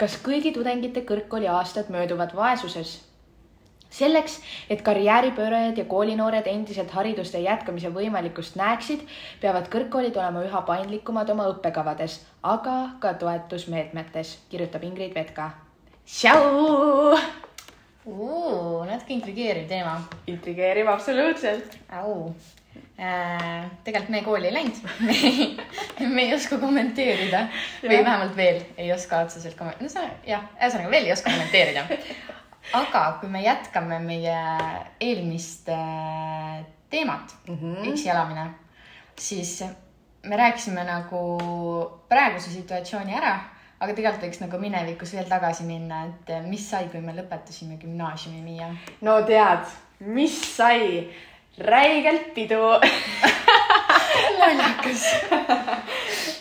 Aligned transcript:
kas 0.00 0.16
kõigi 0.24 0.54
tudengite 0.56 1.04
kõrgkooliaastad 1.08 1.92
mööduvad 1.92 2.34
vaesuses? 2.36 2.98
selleks, 3.90 4.36
et 4.70 4.82
karjääripöörajad 4.86 5.78
ja 5.78 5.84
koolinoored 5.84 6.46
endiselt 6.46 6.92
haridustee 6.94 7.40
jätkamise 7.42 7.90
võimalikkust 7.90 8.54
näeksid, 8.54 9.02
peavad 9.42 9.66
kõrgkoolid 9.72 10.14
olema 10.14 10.44
üha 10.46 10.62
paindlikumad 10.62 11.30
oma 11.34 11.48
õppekavades, 11.50 12.20
aga 12.46 12.76
ka 13.02 13.14
toetusmeetmetes, 13.18 14.36
kirjutab 14.52 14.86
Ingrid 14.86 15.14
Vetka. 15.18 15.50
Tšau! 16.06 17.18
natuke 18.90 19.14
intrigeeriv 19.14 19.68
teema. 19.68 20.00
intrigeeriv 20.26 20.88
absoluutselt. 20.88 21.76
au. 21.90 22.32
Tegelikult 23.84 24.12
me 24.12 24.20
kooli 24.22 24.50
ei 24.50 24.54
läinud 24.54 24.82
me 26.14 26.22
ei 26.26 26.34
oska 26.34 26.58
kommenteerida 26.60 27.46
või 27.82 28.02
vähemalt 28.04 28.36
veel 28.36 28.60
ei 28.76 28.92
oska 28.92 29.24
otseselt 29.24 29.56
kommenteerida. 29.58 29.88
no 29.88 29.94
see 29.94 30.34
jah, 30.34 30.44
ühesõnaga 30.60 30.92
veel 30.92 31.08
ei 31.08 31.14
oska 31.16 31.32
kommenteerida 31.32 31.86
aga 32.80 33.04
kui 33.20 33.30
me 33.32 33.42
jätkame 33.42 33.98
meie 34.04 34.36
eelmist 35.00 35.68
äh, 35.72 36.60
teemat 36.90 37.34
mm 37.48 37.56
-hmm. 37.56 37.88
üksi 37.92 38.08
elamine, 38.08 38.50
siis 39.18 39.64
me 40.22 40.36
rääkisime 40.36 40.84
nagu 40.84 41.38
praeguse 42.08 42.50
situatsiooni 42.50 43.14
ära, 43.14 43.38
aga 43.80 43.94
tegelikult 43.94 44.24
võiks 44.24 44.40
nagu 44.40 44.58
minevikus 44.58 45.12
veel 45.12 45.28
tagasi 45.28 45.64
minna, 45.64 46.04
et 46.04 46.46
mis 46.46 46.70
sai, 46.70 46.88
kui 46.88 47.00
me 47.00 47.12
lõpetasime 47.12 47.78
gümnaasiumi, 47.78 48.42
Miia? 48.42 48.74
no 49.00 49.22
tead, 49.22 49.64
mis 50.00 50.56
sai? 50.56 51.10
Räigelt 51.58 52.34
pidu. 52.34 52.60
Lollakas 54.38 55.04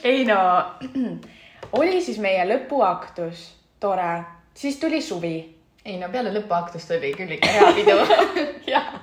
ei 0.03 0.25
no, 0.25 0.65
oli 1.79 2.01
siis 2.01 2.19
meie 2.23 2.45
lõpuaktus, 2.47 3.45
tore, 3.79 4.11
siis 4.53 4.79
tuli 4.79 5.01
suvi. 5.01 5.37
Ei 5.85 5.97
no 5.97 6.09
peale 6.11 6.31
lõpuaktust 6.35 6.91
oli 6.97 7.13
küll 7.15 7.35
ikka 7.37 7.51
hea 7.55 7.73
pidu. 7.77 7.97
Jah, 8.73 8.93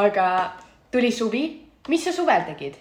aga 0.00 0.28
tuli 0.92 1.12
suvi, 1.12 1.44
mis 1.88 2.04
sa 2.04 2.14
suvel 2.16 2.46
tegid? 2.48 2.78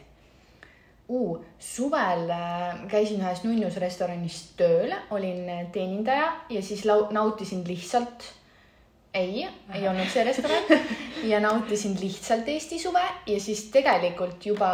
Uh,? 1.08 1.38
suvel 1.60 2.28
äh, 2.30 2.82
käisin 2.92 3.22
ühes 3.24 3.40
nunnus 3.46 3.78
restoranis 3.80 4.42
tööl, 4.60 4.92
olin 5.16 5.70
teenindaja 5.72 6.34
ja 6.52 6.62
siis 6.62 6.84
nautisin 6.86 7.64
lihtsalt 7.68 8.26
ei, 9.14 9.48
ei 9.74 9.88
olnud 9.88 10.10
see 10.12 10.24
restoran 10.28 10.64
ja 11.32 11.40
nautisin 11.40 11.98
lihtsalt 12.02 12.48
Eesti 12.48 12.80
suve 12.80 13.04
ja 13.26 13.40
siis 13.40 13.68
tegelikult 13.74 14.46
juba 14.46 14.70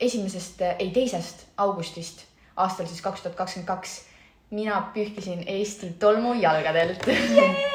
esimesest, 0.00 0.60
ei 0.78 0.90
teisest 0.90 1.46
augustist 1.56 2.26
aastal 2.56 2.86
siis 2.86 3.02
kaks 3.02 3.22
tuhat 3.22 3.36
kakskümmend 3.36 3.68
kaks 3.68 4.00
mina 4.50 4.82
pühkisin 4.94 5.44
Eesti 5.46 5.94
tolmu 6.00 6.34
jalgadelt 6.34 7.06
yeah! 7.08 7.72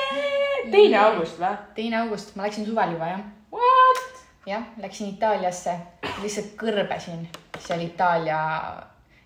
teine 0.71 0.99
august 0.99 1.39
või? 1.39 1.55
teine 1.75 2.02
august, 2.03 2.35
ma 2.35 2.45
läksin 2.47 2.67
suvel 2.67 2.93
juba 2.93 3.09
jah. 3.13 3.23
What? 3.53 4.21
jah, 4.47 4.67
läksin 4.81 5.13
Itaaliasse, 5.13 5.73
lihtsalt 6.21 6.53
kõrbesin 6.59 7.25
seal 7.59 7.81
Itaalia, 7.88 8.39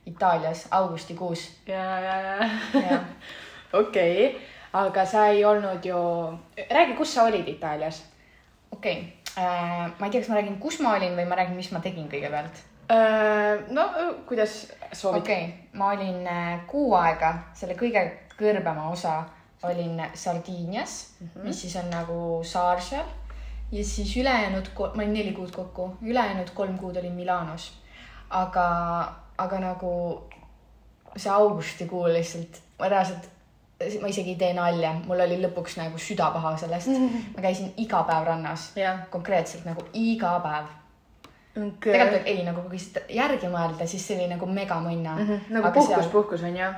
Itaalias 0.07 0.67
augustikuus. 0.71 1.49
ja, 1.67 1.83
ja, 1.99 2.15
ja. 2.77 3.01
okei, 3.81 4.31
aga 4.73 5.05
sa 5.05 5.27
ei 5.27 5.45
olnud 5.45 5.85
ju, 5.85 6.01
räägi, 6.69 6.95
kus 6.97 7.13
sa 7.13 7.23
olid 7.23 7.47
Itaalias? 7.47 8.03
okei 8.71 8.97
okay. 8.99 9.45
äh,, 9.45 9.91
ma 9.99 10.05
ei 10.05 10.11
tea, 10.11 10.21
kas 10.21 10.29
ma 10.29 10.39
räägin, 10.39 10.59
kus 10.59 10.79
ma 10.79 10.95
olin 10.95 11.15
või 11.17 11.27
ma 11.27 11.39
räägin, 11.39 11.55
mis 11.59 11.71
ma 11.71 11.83
tegin 11.83 12.09
kõigepealt 12.11 12.63
äh,. 12.91 13.67
no 13.69 13.87
kuidas 14.27 14.63
soovid? 14.93 15.21
okei 15.21 15.43
okay., 15.43 15.69
ma 15.73 15.91
olin 15.95 16.27
äh, 16.27 16.65
kuu 16.67 16.95
aega 16.95 17.35
selle 17.53 17.75
kõige 17.79 18.05
kõrbema 18.37 18.89
osa 18.91 19.21
olin 19.63 20.01
Sardiinias 20.13 21.13
mm, 21.19 21.27
-hmm. 21.27 21.43
mis 21.47 21.61
siis 21.61 21.75
on 21.75 21.89
nagu 21.89 22.43
saar 22.43 22.81
seal 22.81 23.05
ja 23.71 23.85
siis 23.85 24.17
ülejäänud, 24.17 24.71
ma 24.79 25.03
olin 25.03 25.13
neli 25.13 25.31
kuud 25.31 25.51
kokku, 25.51 25.97
ülejäänud 26.01 26.49
kolm 26.53 26.77
kuud 26.77 26.95
olin 26.95 27.13
Milanos. 27.13 27.81
aga, 28.29 28.67
aga 29.37 29.59
nagu 29.59 30.23
see 31.17 31.31
augustikuu 31.31 32.07
lihtsalt, 32.07 32.61
ma 32.79 32.87
reaalselt, 32.87 33.29
ma 34.01 34.11
isegi 34.11 34.35
ei 34.35 34.39
tee 34.39 34.51
nalja, 34.57 34.93
mul 35.07 35.23
oli 35.25 35.39
lõpuks 35.41 35.77
nagu 35.79 35.99
süda 36.01 36.29
paha 36.35 36.53
sellest 36.61 36.91
ma 37.35 37.43
käisin 37.43 37.73
iga 37.81 38.03
päev 38.07 38.27
rannas, 38.29 38.69
konkreetselt 39.13 39.65
nagu 39.69 39.85
iga 39.93 40.37
päev 40.43 40.69
okay.. 41.55 41.91
tegelikult 41.91 42.29
ei, 42.31 42.45
nagu 42.47 42.63
kui 42.69 42.79
järgi 43.17 43.51
mõelda, 43.51 43.87
siis 43.89 44.05
see 44.07 44.19
oli 44.19 44.29
nagu 44.31 44.47
megamõnna 44.47 45.17
mm. 45.17 45.27
-hmm. 45.27 45.51
nagu 45.57 45.73
puhkus 45.75 45.93
seal..., 45.95 46.13
puhkus 46.13 46.47
on 46.47 46.57
ju 46.57 46.71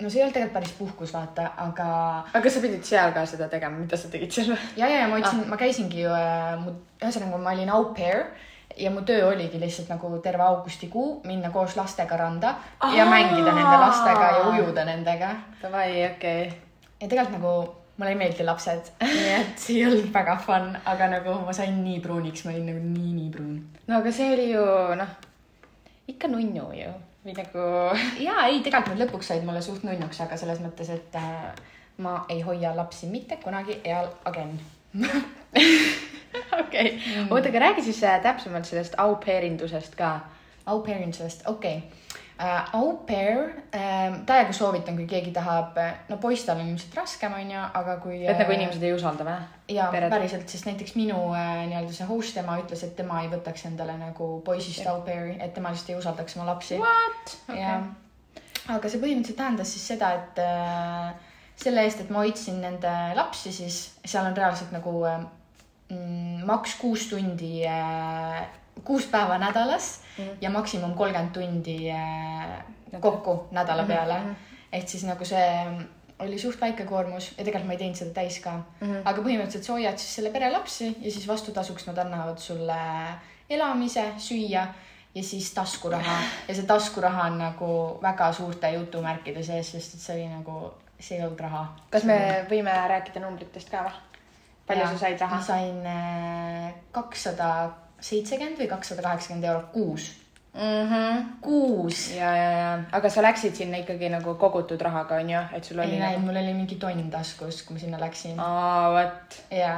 no 0.00 0.10
see 0.10 0.20
ei 0.20 0.24
olnud 0.24 0.34
tegelikult 0.36 0.56
päris 0.58 0.76
puhkus, 0.78 1.14
vaata, 1.14 1.50
aga. 1.64 1.88
aga 2.34 2.52
sa 2.52 2.62
pidid 2.64 2.84
seal 2.88 3.12
ka 3.16 3.24
seda 3.28 3.48
tegema, 3.52 3.78
mida 3.78 3.96
sa 4.00 4.08
tegid 4.12 4.32
seal 4.32 4.52
ja, 4.52 4.86
ja, 4.86 5.02
ja 5.02 5.08
ma 5.08 5.20
ütlesin 5.20 5.44
ah., 5.44 5.50
ma 5.52 5.60
käisingi 5.60 6.04
ju 6.04 6.14
äh,, 6.14 6.70
ühesõnaga 7.02 7.40
ma 7.42 7.56
olin 7.56 7.74
au 7.76 7.90
pair 7.96 8.30
ja 8.80 8.90
mu 8.90 9.02
töö 9.06 9.28
oligi 9.28 9.60
lihtsalt 9.60 9.90
nagu 9.92 10.10
terve 10.24 10.42
augustikuu 10.42 11.20
minna 11.24 11.50
koos 11.50 11.76
lastega 11.76 12.16
randa 12.16 12.54
Aa! 12.80 12.94
ja 12.96 13.06
mängida 13.06 13.52
nende 13.52 13.76
lastega 13.76 14.30
ja 14.38 14.48
ujuda 14.48 14.84
nendega. 14.84 15.34
Davai, 15.62 15.90
okei 16.14 16.42
okay.. 16.46 16.58
ja 17.00 17.08
tegelikult 17.08 17.36
nagu 17.38 17.52
mulle 18.00 18.14
ei 18.14 18.16
meeldi 18.16 18.44
lapsed 18.44 18.92
nii 19.04 19.32
et 19.36 19.58
see 19.62 19.76
ei 19.80 19.86
olnud 19.90 20.08
väga 20.14 20.36
fun, 20.44 20.72
aga 20.88 21.10
nagu 21.16 21.36
ma 21.44 21.52
sain 21.56 21.82
nii 21.84 22.00
pruuniks, 22.04 22.46
ma 22.46 22.54
olin 22.54 22.70
nagu 22.72 22.84
nii, 22.86 23.12
nii 23.18 23.30
pruun. 23.34 23.58
no 23.86 23.98
aga 24.00 24.12
see 24.16 24.32
oli 24.34 24.46
ju 24.54 24.64
noh, 25.02 25.16
ikka 26.08 26.30
nunnu 26.32 26.70
ju 26.78 26.94
või 27.24 27.36
nagu. 27.36 27.66
ja 28.26 28.46
ei, 28.46 28.62
tegelikult 28.64 28.94
nad 28.94 29.04
lõpuks 29.04 29.32
said 29.32 29.44
mulle 29.44 29.60
suht 29.64 29.84
nunnuks, 29.84 30.22
aga 30.24 30.40
selles 30.40 30.62
mõttes, 30.64 30.88
et 30.94 31.20
äh, 31.20 31.50
ma 32.00 32.24
ei 32.32 32.40
hoia 32.46 32.72
lapsi 32.76 33.10
mitte 33.12 33.36
kunagi 33.44 33.80
eal 33.84 34.08
agen 34.24 34.56
okei, 36.62 36.92
mm. 36.94 37.30
oota, 37.30 37.48
aga 37.48 37.64
räägi 37.66 37.82
siis 37.88 38.02
äh, 38.04 38.20
täpsemalt 38.22 38.68
sellest 38.68 38.94
au 38.98 39.16
pair 39.24 39.44
indusest 39.44 39.96
ka. 39.98 40.20
au 40.66 40.82
pair 40.86 41.02
indusest, 41.02 41.46
okei 41.46 41.76
okay 41.76 42.00
uh,. 42.40 42.74
Au 42.80 42.96
pair 43.06 43.38
uh,, 43.74 44.16
täiega 44.26 44.52
soovitan, 44.52 44.96
kui 44.96 45.06
keegi 45.06 45.32
tahab, 45.34 45.78
no 46.08 46.18
poistel 46.22 46.58
on 46.58 46.68
ilmselt 46.72 46.94
raskem, 46.96 47.34
onju, 47.36 47.62
aga 47.80 47.96
kui. 48.02 48.20
et 48.24 48.38
nagu 48.40 48.54
inimesed 48.56 48.84
ei 48.86 48.94
usalda 48.96 49.26
või? 49.26 49.38
ja 49.76 49.88
Pered. 49.92 50.12
päriselt, 50.12 50.48
sest 50.48 50.68
näiteks 50.68 50.96
minu 50.98 51.18
uh, 51.30 51.40
nii-öelda 51.68 51.94
see 51.94 52.08
host, 52.08 52.34
tema 52.36 52.58
ütles, 52.62 52.84
et 52.86 52.94
tema 52.98 53.22
ei 53.24 53.32
võtaks 53.32 53.66
endale 53.70 53.96
nagu 54.00 54.30
poisist 54.46 54.86
au 54.90 55.02
pair'i, 55.06 55.36
et 55.38 55.52
tema 55.56 55.74
lihtsalt 55.74 55.92
ei 55.94 55.98
usaldaks 56.00 56.38
oma 56.38 56.48
lapsi. 56.52 56.78
What 56.80 57.34
okay.? 57.48 57.82
aga 58.70 58.88
see 58.88 59.02
põhimõtteliselt 59.02 59.40
tähendas 59.40 59.74
siis 59.74 59.90
seda, 59.92 60.14
et 60.16 60.40
uh, 60.44 61.10
selle 61.60 61.84
eest, 61.84 62.00
et 62.04 62.14
ma 62.14 62.24
hoidsin 62.24 62.62
nende 62.64 62.94
lapsi, 63.18 63.52
siis 63.52 63.82
seal 64.04 64.26
on 64.26 64.36
reaalselt 64.36 64.72
nagu 64.74 64.96
uh, 65.04 65.20
maks 66.46 66.74
kuus 66.80 67.06
tundi 67.10 67.62
uh, 67.66 68.40
kuus 68.84 69.06
päeva 69.06 69.38
nädalas 69.38 70.00
mm. 70.18 70.36
ja 70.40 70.50
maksimum 70.50 70.94
kolmkümmend 70.94 71.32
tundi 71.32 71.90
äh, 71.90 73.00
kokku 73.00 73.48
nädala 73.50 73.82
mhm, 73.82 73.92
peale 73.92 74.18
mm. 74.18 74.30
-hmm. 74.30 74.34
ehk 74.72 74.88
siis 74.88 75.04
nagu 75.04 75.24
see 75.24 75.66
oli 76.18 76.38
suht 76.38 76.60
väike 76.60 76.84
koormus 76.84 77.30
ja 77.38 77.44
tegelikult 77.44 77.66
ma 77.66 77.72
ei 77.72 77.78
teinud 77.78 77.96
seda 77.96 78.14
täis 78.14 78.40
ka 78.40 78.50
mm. 78.50 78.86
-hmm. 78.86 79.02
aga 79.04 79.22
põhimõtteliselt 79.22 79.66
sa 79.66 79.72
hoiad 79.72 79.98
siis 79.98 80.14
selle 80.14 80.30
pere 80.30 80.50
lapsi 80.50 80.96
ja 81.00 81.10
siis 81.10 81.28
vastutasuks 81.28 81.86
nad 81.86 81.98
annavad 81.98 82.38
sulle 82.38 82.78
elamise, 83.50 84.04
süüa 84.18 84.66
ja 85.14 85.22
siis 85.22 85.54
taskuraha 85.54 86.18
ja 86.48 86.54
see 86.54 86.66
taskuraha 86.66 87.24
on 87.26 87.38
nagu 87.38 87.98
väga 88.02 88.32
suurte 88.32 88.70
jutumärkide 88.70 89.42
sees, 89.42 89.72
sest 89.72 89.94
et 89.94 90.00
see 90.00 90.14
oli 90.14 90.28
nagu, 90.28 90.74
see 91.00 91.18
ei 91.18 91.24
olnud 91.24 91.40
raha. 91.40 91.66
kas 91.90 92.04
me 92.04 92.46
võime 92.50 92.76
rääkida 92.88 93.20
numbritest 93.20 93.70
ka 93.70 93.82
või? 93.88 94.09
Palju 94.70 94.86
ja, 94.86 94.94
sa 94.94 95.04
said 95.04 95.20
raha? 95.26 95.36
ma 95.36 95.46
sain 95.50 95.86
äh, 95.86 96.72
kakssada 96.94 97.52
seitsekümmend 98.00 98.62
või 98.62 98.70
kakssada 98.70 99.04
kaheksakümmend 99.04 99.48
eurot 99.50 99.70
kuus 99.74 100.10
mm. 100.54 100.90
-hmm. 100.90 101.24
kuus. 101.40 102.10
ja, 102.16 102.36
ja, 102.36 102.50
ja, 102.50 102.78
aga 102.92 103.10
sa 103.10 103.22
läksid 103.22 103.54
sinna 103.54 103.80
ikkagi 103.82 104.08
nagu 104.08 104.34
kogutud 104.34 104.80
rahaga 104.80 105.20
onju, 105.22 105.42
et 105.56 105.64
sul 105.64 105.78
oli. 105.78 105.92
ei 105.92 105.98
nagu... 105.98 106.10
näinud, 106.10 106.26
mul 106.26 106.42
oli 106.42 106.54
mingi 106.54 106.76
tonn 106.76 107.10
taskus, 107.10 107.62
kui 107.62 107.74
ma 107.74 107.80
sinna 107.80 108.00
läksin. 108.00 108.40
aa, 108.40 108.90
vot. 108.96 109.38
ja, 109.50 109.74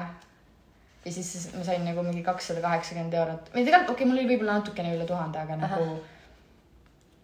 ja 1.04 1.12
siis 1.12 1.50
ma 1.56 1.64
sain 1.64 1.84
nagu 1.84 2.02
mingi 2.02 2.22
kakssada 2.22 2.60
kaheksakümmend 2.60 3.14
eurot 3.14 3.52
või 3.54 3.64
tegelikult 3.64 3.90
okei 3.90 4.04
okay,, 4.04 4.12
mul 4.12 4.22
oli 4.22 4.34
võib-olla 4.34 4.58
natukene 4.60 4.96
üle 4.96 5.06
tuhande, 5.06 5.38
aga 5.38 5.58
Aha. 5.58 5.66
nagu 5.66 6.00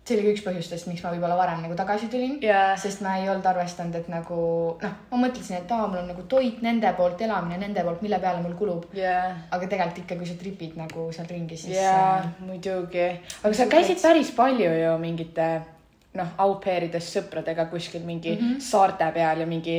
see 0.08 0.16
oli 0.16 0.26
ka 0.26 0.34
üks 0.34 0.44
põhjustest, 0.46 0.88
miks 0.90 1.04
ma 1.04 1.12
võib-olla 1.12 1.36
varem 1.38 1.62
nagu 1.64 1.76
tagasi 1.78 2.08
tulin 2.12 2.38
yeah., 2.44 2.72
sest 2.80 3.02
ma 3.04 3.16
ei 3.20 3.28
olnud 3.28 3.46
arvestanud, 3.50 3.94
et 4.00 4.10
nagu 4.12 4.40
noh, 4.82 4.94
ma 5.12 5.22
mõtlesin, 5.24 5.60
et 5.60 5.72
aa, 5.76 5.86
mul 5.86 6.02
on 6.02 6.10
nagu 6.12 6.24
toit 6.30 6.62
nende 6.64 6.92
poolt, 6.98 7.20
elamine 7.26 7.60
nende 7.60 7.84
poolt, 7.86 8.04
mille 8.04 8.20
peale 8.22 8.42
mul 8.44 8.56
kulub 8.58 8.88
yeah.. 8.96 9.36
aga 9.54 9.70
tegelikult 9.70 10.02
ikka, 10.04 10.20
kui 10.20 10.30
sa 10.30 10.38
tripid 10.40 10.78
nagu 10.80 11.08
seal 11.14 11.28
ringi, 11.30 11.60
siis 11.60 11.76
yeah,. 11.76 12.30
muidugi, 12.44 13.10
aga 13.42 13.54
sa 13.54 13.68
käisid 13.70 14.00
päris 14.02 14.32
palju 14.36 14.70
ju 14.82 14.94
mingite 15.02 15.48
noh, 16.18 16.34
au 16.44 16.56
pair 16.62 16.88
ides 16.88 17.12
sõpradega 17.14 17.68
kuskil 17.70 18.06
mingi 18.06 18.34
mm 18.34 18.44
-hmm. 18.44 18.64
saarte 18.64 19.10
peal 19.14 19.44
ja 19.44 19.46
mingi, 19.46 19.78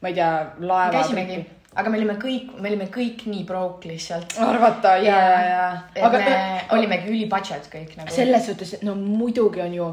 ma 0.00 0.08
ei 0.12 0.14
tea, 0.14 0.32
laeva. 0.60 0.92
käisimegi 1.00 1.44
aga 1.76 1.92
me 1.92 1.98
olime 2.00 2.18
kõik, 2.20 2.52
me 2.60 2.70
olime 2.70 2.90
kõik 2.92 3.26
nii 3.30 3.44
broke 3.48 3.90
lihtsalt. 3.90 4.36
arvata 4.42 4.96
ja, 5.02 5.16
ja, 5.16 5.40
ja. 5.46 5.64
aga 6.08 6.22
me 6.24 6.36
olimegi 6.78 7.10
üli 7.12 7.26
budget 7.30 7.68
kõik 7.72 7.96
nagu. 7.98 8.12
selles 8.12 8.48
suhtes, 8.48 8.78
no 8.86 8.96
muidugi 8.98 9.64
on 9.64 9.74
ju 9.74 9.90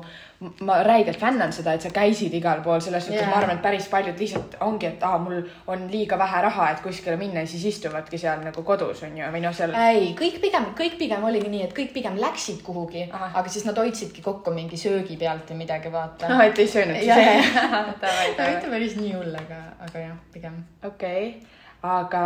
ma 0.59 0.83
räigelt 0.83 1.19
fännan 1.19 1.53
seda, 1.53 1.73
et 1.73 1.81
sa 1.85 1.89
käisid 1.93 2.33
igal 2.35 2.61
pool, 2.63 2.81
selles 2.83 3.05
suhtes 3.05 3.21
yeah. 3.21 3.29
ma 3.31 3.39
arvan, 3.39 3.57
et 3.57 3.63
päris 3.63 3.87
paljud 3.91 4.19
lihtsalt 4.19 4.57
ongi, 4.65 4.89
et 4.89 5.03
aa, 5.05 5.17
mul 5.21 5.39
on 5.71 5.85
liiga 5.91 6.17
vähe 6.19 6.41
raha, 6.47 6.69
et 6.73 6.81
kuskile 6.83 7.15
minna 7.19 7.43
ja 7.43 7.49
siis 7.49 7.65
istuvadki 7.71 8.19
seal 8.19 8.43
nagu 8.43 8.63
kodus 8.67 9.03
on 9.07 9.17
ju, 9.17 9.29
või 9.35 9.43
noh, 9.45 9.55
seal 9.55 9.75
ei, 9.79 10.11
kõik 10.19 10.39
pigem, 10.43 10.69
kõik 10.77 10.97
pigem 10.99 11.23
oligi 11.29 11.51
nii, 11.53 11.63
et 11.67 11.75
kõik 11.77 11.93
pigem 11.95 12.19
läksid 12.19 12.59
kuhugi, 12.65 13.05
Ahah. 13.11 13.39
aga 13.41 13.55
siis 13.55 13.67
nad 13.69 13.79
hoidsidki 13.79 14.25
kokku 14.25 14.53
mingi 14.55 14.79
söögi 14.79 15.17
pealt 15.21 15.53
või 15.53 15.63
midagi, 15.63 15.91
vaata 15.93 16.31
noh, 16.31 16.43
et 16.43 16.59
ei 16.59 16.69
söönud 16.69 16.99
siis. 16.99 17.55
mitte 18.53 18.69
päris 18.69 18.97
nii 18.99 19.15
hull, 19.15 19.35
aga, 19.39 19.63
aga 19.87 20.07
jah, 20.09 20.17
pigem. 20.35 20.59
okei, 20.83 21.27
aga 21.83 22.23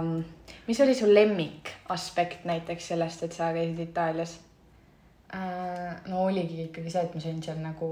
mm, 0.00 0.24
mis 0.68 0.80
oli 0.80 0.94
su 0.96 1.06
lemmik 1.12 1.70
aspekt 1.92 2.44
näiteks 2.48 2.88
sellest, 2.94 3.22
et 3.22 3.32
sa 3.36 3.52
käisid 3.52 3.78
Itaalias? 3.88 4.38
Äh, 5.34 5.94
no 6.06 6.24
oligi 6.28 6.62
ikkagi 6.68 6.90
see, 6.90 7.02
et 7.08 7.14
ma 7.16 7.20
sain 7.20 7.40
seal 7.42 7.58
nagu, 7.58 7.88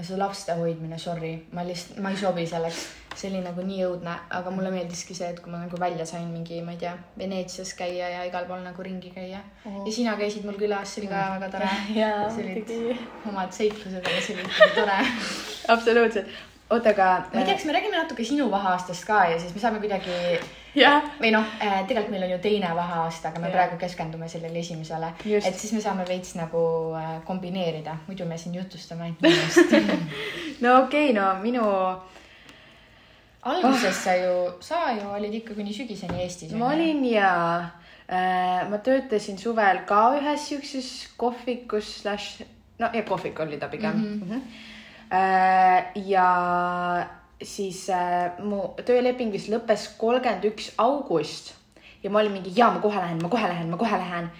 see 0.00 0.16
laste 0.16 0.54
hoidmine, 0.56 0.96
sorry, 0.98 1.34
ma 1.52 1.62
lihtsalt, 1.68 1.98
ma 2.00 2.10
ei 2.10 2.16
sobi 2.16 2.46
selleks. 2.48 2.82
see 3.12 3.28
oli 3.28 3.42
nagu 3.44 3.60
nii 3.60 3.82
õudne, 3.84 4.12
aga 4.32 4.50
mulle 4.50 4.70
meeldiski 4.72 5.12
see, 5.14 5.26
et 5.34 5.40
kui 5.44 5.52
ma 5.52 5.58
nagu 5.60 5.76
välja 5.76 6.06
sain 6.08 6.30
mingi, 6.32 6.62
ma 6.64 6.72
ei 6.72 6.78
tea, 6.80 6.94
Veneetsias 7.18 7.74
käia 7.76 8.08
ja 8.08 8.22
igal 8.24 8.46
pool 8.48 8.62
nagu 8.64 8.82
ringi 8.82 9.10
käia 9.12 9.42
Mhm. 9.64 9.82
ja 9.86 9.92
sina 9.92 10.14
käisid 10.16 10.46
mul 10.48 10.56
külas, 10.56 10.88
see 10.94 11.02
oli 11.02 11.10
ka 11.12 11.26
väga 11.36 11.50
tore. 11.52 11.68
Jaa, 12.00 12.30
muidugi. 12.32 12.96
omad 13.28 13.52
seiklused, 13.52 14.00
aga 14.00 14.20
see 14.24 14.38
oli 14.40 14.72
tore. 14.74 14.96
absoluutselt, 15.76 16.26
oota, 16.72 16.90
aga. 16.94 17.08
ma 17.32 17.40
ei 17.40 17.46
tea, 17.46 17.54
kas 17.58 17.68
me 17.68 17.76
räägime 17.76 17.98
natuke 17.98 18.24
sinu 18.24 18.48
vaheaastast 18.50 19.06
ka 19.08 19.24
ja 19.30 19.38
siis 19.40 19.54
me 19.54 19.60
saame 19.62 19.80
kuidagi 19.82 20.14
jah, 20.78 21.04
või 21.20 21.32
noh, 21.34 21.48
tegelikult 21.60 22.12
meil 22.14 22.26
on 22.26 22.32
ju 22.34 22.38
teine 22.44 22.70
vaheaasta, 22.76 23.32
aga 23.32 23.42
me 23.42 23.50
Jaa. 23.50 23.56
praegu 23.56 23.78
keskendume 23.80 24.28
sellele 24.32 24.62
esimesele. 24.62 25.12
Et 25.40 25.52
siis 25.58 25.74
me 25.76 25.82
saame 25.84 26.06
veits 26.08 26.34
nagu 26.38 26.62
äh, 26.98 27.12
kombineerida, 27.28 27.98
muidu 28.08 28.26
me 28.28 28.38
siin 28.40 28.56
jutustame 28.56 29.08
ainult 29.10 29.22
minust. 29.26 29.76
no 30.64 30.78
okei 30.84 31.10
okay,, 31.10 31.14
no 31.16 31.28
minu, 31.42 31.68
alguses 33.42 34.02
sa 34.04 34.16
ju, 34.16 34.34
sa 34.64 34.82
ju 34.96 35.12
olid 35.12 35.40
ikka 35.42 35.54
kuni 35.58 35.74
sügiseni 35.76 36.24
Eestis. 36.24 36.56
ma. 36.56 36.72
olin 36.72 37.04
ja 37.10 37.32
äh, 38.08 38.68
ma 38.70 38.78
töötasin 38.78 39.38
suvel 39.38 39.84
ka 39.86 40.04
ühes 40.18 40.48
siukses 40.48 40.92
kohvikus 41.16 41.98
slaš, 42.02 42.34
no 42.78 42.92
ja 42.94 43.02
kohvik 43.08 43.40
oli 43.44 43.58
ta 43.58 43.68
pigem 43.68 43.96
mm. 43.96 44.20
Mhm. 44.20 44.30
-hmm. 44.32 44.70
Äh, 45.12 45.84
ja 46.08 47.06
siis 47.42 47.88
äh, 47.90 48.30
mu 48.40 48.62
tööleping 48.86 49.32
vist 49.34 49.50
lõppes 49.52 49.90
kolmkümmend 49.98 50.46
üks 50.52 50.70
august 50.80 51.52
ja 52.02 52.10
ma 52.10 52.22
olin 52.22 52.32
mingi, 52.38 52.52
jaa, 52.56 52.70
ma 52.72 52.80
kohe 52.80 52.96
lähen, 53.02 53.20
ma 53.22 53.28
kohe 53.28 53.48
lähen, 53.50 53.68
ma 53.70 53.76
kohe 53.76 53.98
lähen. 53.98 54.30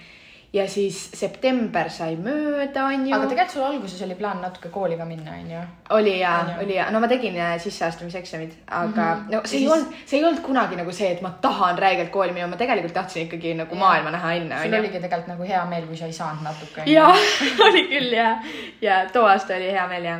ja 0.53 0.67
siis 0.69 0.97
september 1.17 1.89
sai 1.91 2.17
mööda, 2.21 2.83
onju. 2.85 3.13
aga 3.17 3.25
tegelikult 3.31 3.55
sul 3.55 3.63
alguses 3.65 4.03
oli 4.05 4.15
plaan 4.19 4.43
natuke 4.45 4.69
kooli 4.69 4.97
ka 5.01 5.05
minna, 5.09 5.33
onju. 5.39 5.61
oli 5.97 6.19
ja 6.21 6.33
oli 6.61 6.75
ja, 6.77 6.91
no 6.93 7.01
ma 7.01 7.09
tegin 7.09 7.37
äh, 7.41 7.55
sisseastumiseksamid, 7.61 8.53
aga 8.69 8.89
mm. 9.15 9.27
-hmm. 9.27 9.33
no 9.35 9.41
see 9.45 9.61
Ja 9.61 9.61
ei 9.61 9.65
siis- 9.65 9.73
olnud, 9.73 9.95
see 10.07 10.19
ei 10.19 10.25
olnud 10.25 10.41
kunagi 10.45 10.77
nagu 10.77 10.93
see, 10.93 11.11
et 11.13 11.23
ma 11.23 11.31
tahan 11.41 11.79
räigelt 11.79 12.11
kooli 12.11 12.33
minna, 12.33 12.47
ma 12.47 12.57
tegelikult 12.57 12.95
tahtsin 12.95 13.23
ikkagi 13.27 13.55
nagu 13.55 13.75
Jaa. 13.75 13.85
maailma 13.85 14.11
näha 14.11 14.33
enne, 14.33 14.63
sul 14.63 14.75
oligi 14.81 15.01
tegelikult 15.01 15.29
nagu 15.29 15.43
hea 15.43 15.65
meel, 15.67 15.87
kui 15.87 15.97
sa 15.97 16.07
ei 16.07 16.13
saanud 16.13 16.43
natuke. 16.45 16.83
jaa, 16.87 17.13
oli 17.69 17.89
küll 17.89 18.13
ja, 18.13 18.39
ja 18.81 19.05
too 19.13 19.25
aasta 19.27 19.55
oli 19.57 19.73
hea 19.73 19.89
meel 19.89 20.05
ja, 20.05 20.19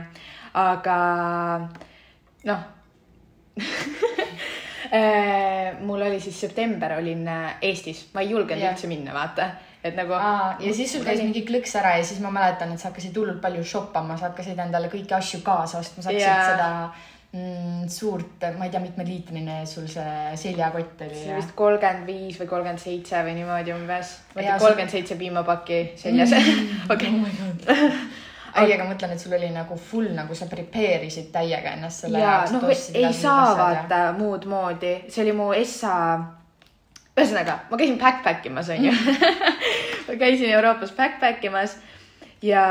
aga 0.55 0.99
noh 2.49 2.71
Eh, 4.93 5.73
mul 5.81 6.03
oli 6.05 6.19
siis 6.21 6.41
september 6.41 6.93
olin 6.99 7.29
äh, 7.29 7.55
Eestis, 7.65 8.03
ma 8.13 8.21
ei 8.21 8.29
julgenud 8.29 8.67
üldse 8.75 8.91
minna, 8.91 9.15
vaata, 9.17 9.47
et 9.81 9.97
nagu. 9.97 10.13
Ja 10.61 10.75
siis 10.77 10.93
sul 10.93 11.07
käis 11.07 11.23
mingi 11.23 11.47
klõks 11.49 11.73
ära 11.81 11.95
ja 11.97 12.03
siis 12.05 12.21
ma 12.21 12.29
mäletan, 12.35 12.75
et 12.75 12.83
sa 12.83 12.91
hakkasid 12.91 13.17
hullult 13.17 13.41
palju 13.41 13.65
shoppama, 13.65 14.19
sa 14.21 14.29
hakkasid 14.29 14.61
endale 14.61 14.91
kõiki 14.93 15.17
asju 15.17 15.41
kaasa 15.47 15.81
ostma, 15.81 16.05
sa 16.05 16.13
hakkasid 16.13 16.29
Jaa. 16.29 16.45
seda 16.51 16.69
mm, 17.39 17.87
suurt, 17.95 18.45
ma 18.59 18.69
ei 18.69 18.75
tea, 18.75 18.83
mitmeliitrine 18.85 19.63
sul 19.71 19.87
see 19.95 20.37
seljakott 20.43 21.07
oli 21.07 21.17
see 21.17 21.31
oli 21.31 21.41
vist 21.41 21.57
kolmkümmend 21.63 22.13
viis 22.13 22.43
või 22.43 22.53
kolmkümmend 22.53 22.85
seitse 22.85 23.25
või 23.25 23.39
niimoodi 23.39 23.73
umbes. 23.73 24.13
Kolmkümmend 24.37 24.93
seitse 24.93 25.17
piimapakki 25.23 25.81
seljas. 26.05 26.37
okei, 26.93 27.17
ei, 28.57 28.73
aga 28.75 28.85
ma 28.85 28.91
mõtlen, 28.93 29.13
et 29.15 29.21
sul 29.23 29.33
oli 29.37 29.49
nagu 29.55 29.77
full 29.91 30.11
nagu 30.17 30.35
sa 30.35 30.47
prepare 30.51 31.07
isid 31.07 31.31
täiega 31.33 31.73
ennast 31.77 32.05
selle 32.05 32.21
ja 32.21 32.35
jaoks, 32.39 32.53
noh, 32.57 32.69
ei 32.95 33.13
saa 33.13 33.37
asjad 33.43 33.59
ja- 33.59 33.63
vaata 33.63 34.01
muud 34.19 34.45
moodi, 34.51 34.95
see 35.09 35.23
oli 35.25 35.33
mu 35.37 35.53
essa. 35.57 35.95
ühesõnaga, 37.17 37.59
ma 37.71 37.77
käisin 37.77 37.99
backpack 38.01 38.47
imas 38.49 38.69
onju 38.73 38.93
ma 40.09 40.19
käisin 40.21 40.51
Euroopas 40.51 40.93
backpack 40.97 41.45
imas 41.45 41.77
ja 42.43 42.63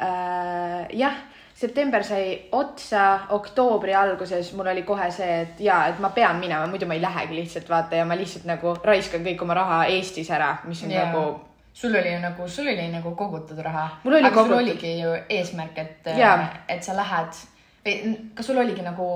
äh, 0.00 0.86
jah, 0.96 1.16
september 1.54 2.04
sai 2.04 2.48
otsa, 2.52 3.20
oktoobri 3.36 3.94
alguses 3.94 4.52
mul 4.56 4.66
oli 4.72 4.82
kohe 4.82 5.10
see, 5.14 5.40
et 5.42 5.60
ja, 5.60 5.86
et 5.88 6.00
ma 6.00 6.10
pean 6.10 6.40
minema, 6.40 6.66
muidu 6.66 6.88
ma 6.88 6.96
ei 6.96 7.02
lähegi 7.04 7.36
lihtsalt 7.36 7.68
vaata 7.68 7.96
ja 8.00 8.04
ma 8.04 8.16
lihtsalt 8.16 8.44
nagu 8.48 8.74
raiskan 8.84 9.24
kõik 9.24 9.44
oma 9.44 9.54
raha 9.54 9.84
Eestis 9.92 10.30
ära, 10.30 10.56
mis 10.64 10.82
on 10.84 10.90
Jaa. 10.90 11.02
yeah. 11.04 11.12
nagu 11.12 11.40
sul 11.76 11.94
oli 11.94 12.14
nagu, 12.20 12.48
sul 12.48 12.68
oli 12.72 12.88
nagu 12.88 13.12
kogutud 13.16 13.58
raha. 13.60 13.88
Mul 14.04 14.14
oli 14.18 14.24
aga 14.24 14.34
sul 14.34 14.48
kogutud. 14.48 14.62
oligi 14.62 14.94
ju 15.00 15.12
eesmärk, 15.28 15.78
et 15.78 16.08
Jaa., 16.16 16.48
et 16.68 16.84
sa 16.84 16.96
lähed 16.96 17.44
või 17.86 18.16
kas 18.34 18.48
sul 18.48 18.58
oligi 18.58 18.82
nagu 18.82 19.06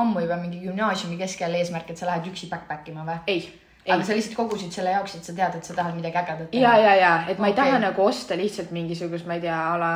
ammu 0.00 0.22
juba 0.24 0.38
mingi 0.40 0.62
gümnaasiumi 0.64 1.18
keskel 1.20 1.54
eesmärk, 1.58 1.90
et 1.90 2.00
sa 2.00 2.08
lähed 2.08 2.30
üksi 2.30 2.48
backpack 2.50 2.88
ima 2.88 3.04
või? 3.06 3.18
ei, 3.26 3.46
ei 3.84 3.92
aga 3.92 4.06
sa 4.06 4.16
lihtsalt 4.16 4.36
kogusid 4.38 4.72
selle 4.72 4.94
jaoks, 4.94 5.16
et 5.18 5.28
sa 5.28 5.36
tead, 5.36 5.58
et 5.58 5.68
sa 5.68 5.76
tahad 5.76 5.96
midagi 5.96 6.20
ägedat 6.22 6.54
ja, 6.56 6.76
ja, 6.80 6.94
ja, 7.00 7.14
et 7.28 7.38
ma 7.38 7.50
ei 7.50 7.56
Okei. 7.56 7.64
taha 7.64 7.80
nagu 7.82 8.04
osta 8.04 8.38
lihtsalt 8.40 8.70
mingisugust, 8.76 9.26
ma 9.28 9.38
ei 9.38 9.44
tea, 9.44 9.58
a 9.72 9.80
la 9.80 9.94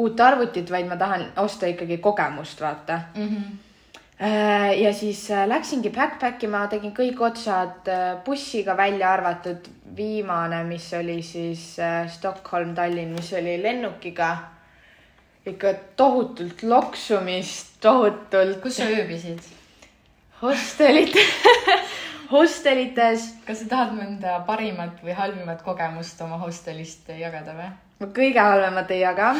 uut 0.00 0.20
arvutit, 0.20 0.70
vaid 0.70 0.88
ma 0.88 0.96
tahan 0.96 1.26
osta 1.42 1.68
ikkagi 1.68 1.98
kogemust, 1.98 2.60
vaata. 2.60 3.00
mm. 3.14 3.28
-hmm. 3.28 3.58
ja 4.84 4.94
siis 4.94 5.30
äh, 5.30 5.48
läksingi 5.48 5.90
backpack 5.90 6.42
ima, 6.44 6.66
tegin 6.66 6.94
kõik 6.96 7.20
otsad 7.20 7.88
äh, 7.88 8.16
bussiga 8.24 8.76
välja 8.76 9.12
arvatud 9.12 9.68
viimane, 10.00 10.64
mis 10.64 10.88
oli 10.96 11.20
siis 11.22 11.78
äh, 11.78 12.08
Stockholm, 12.08 12.74
Tallinn, 12.74 13.12
mis 13.14 13.32
oli 13.36 13.62
lennukiga. 13.62 14.36
ikka 15.46 15.72
tohutult 15.96 16.62
loksumist, 16.62 17.80
tohutult 17.80 18.60
kus 18.62 18.76
sa 18.76 18.84
ööbisid? 18.84 19.40
hostelit, 20.42 21.16
hostelites 22.34 23.26
kas 23.46 23.62
sa 23.62 23.68
tahad 23.68 23.96
mõnda 23.96 24.38
parimat 24.46 25.00
või 25.04 25.16
halvimat 25.16 25.64
kogemust 25.64 26.20
oma 26.24 26.38
hostelist 26.40 27.08
jagada 27.16 27.56
või? 27.56 27.70
ma 28.00 28.08
kõige 28.16 28.40
halvemat 28.40 28.92
ei 28.94 29.02
jaga. 29.02 29.34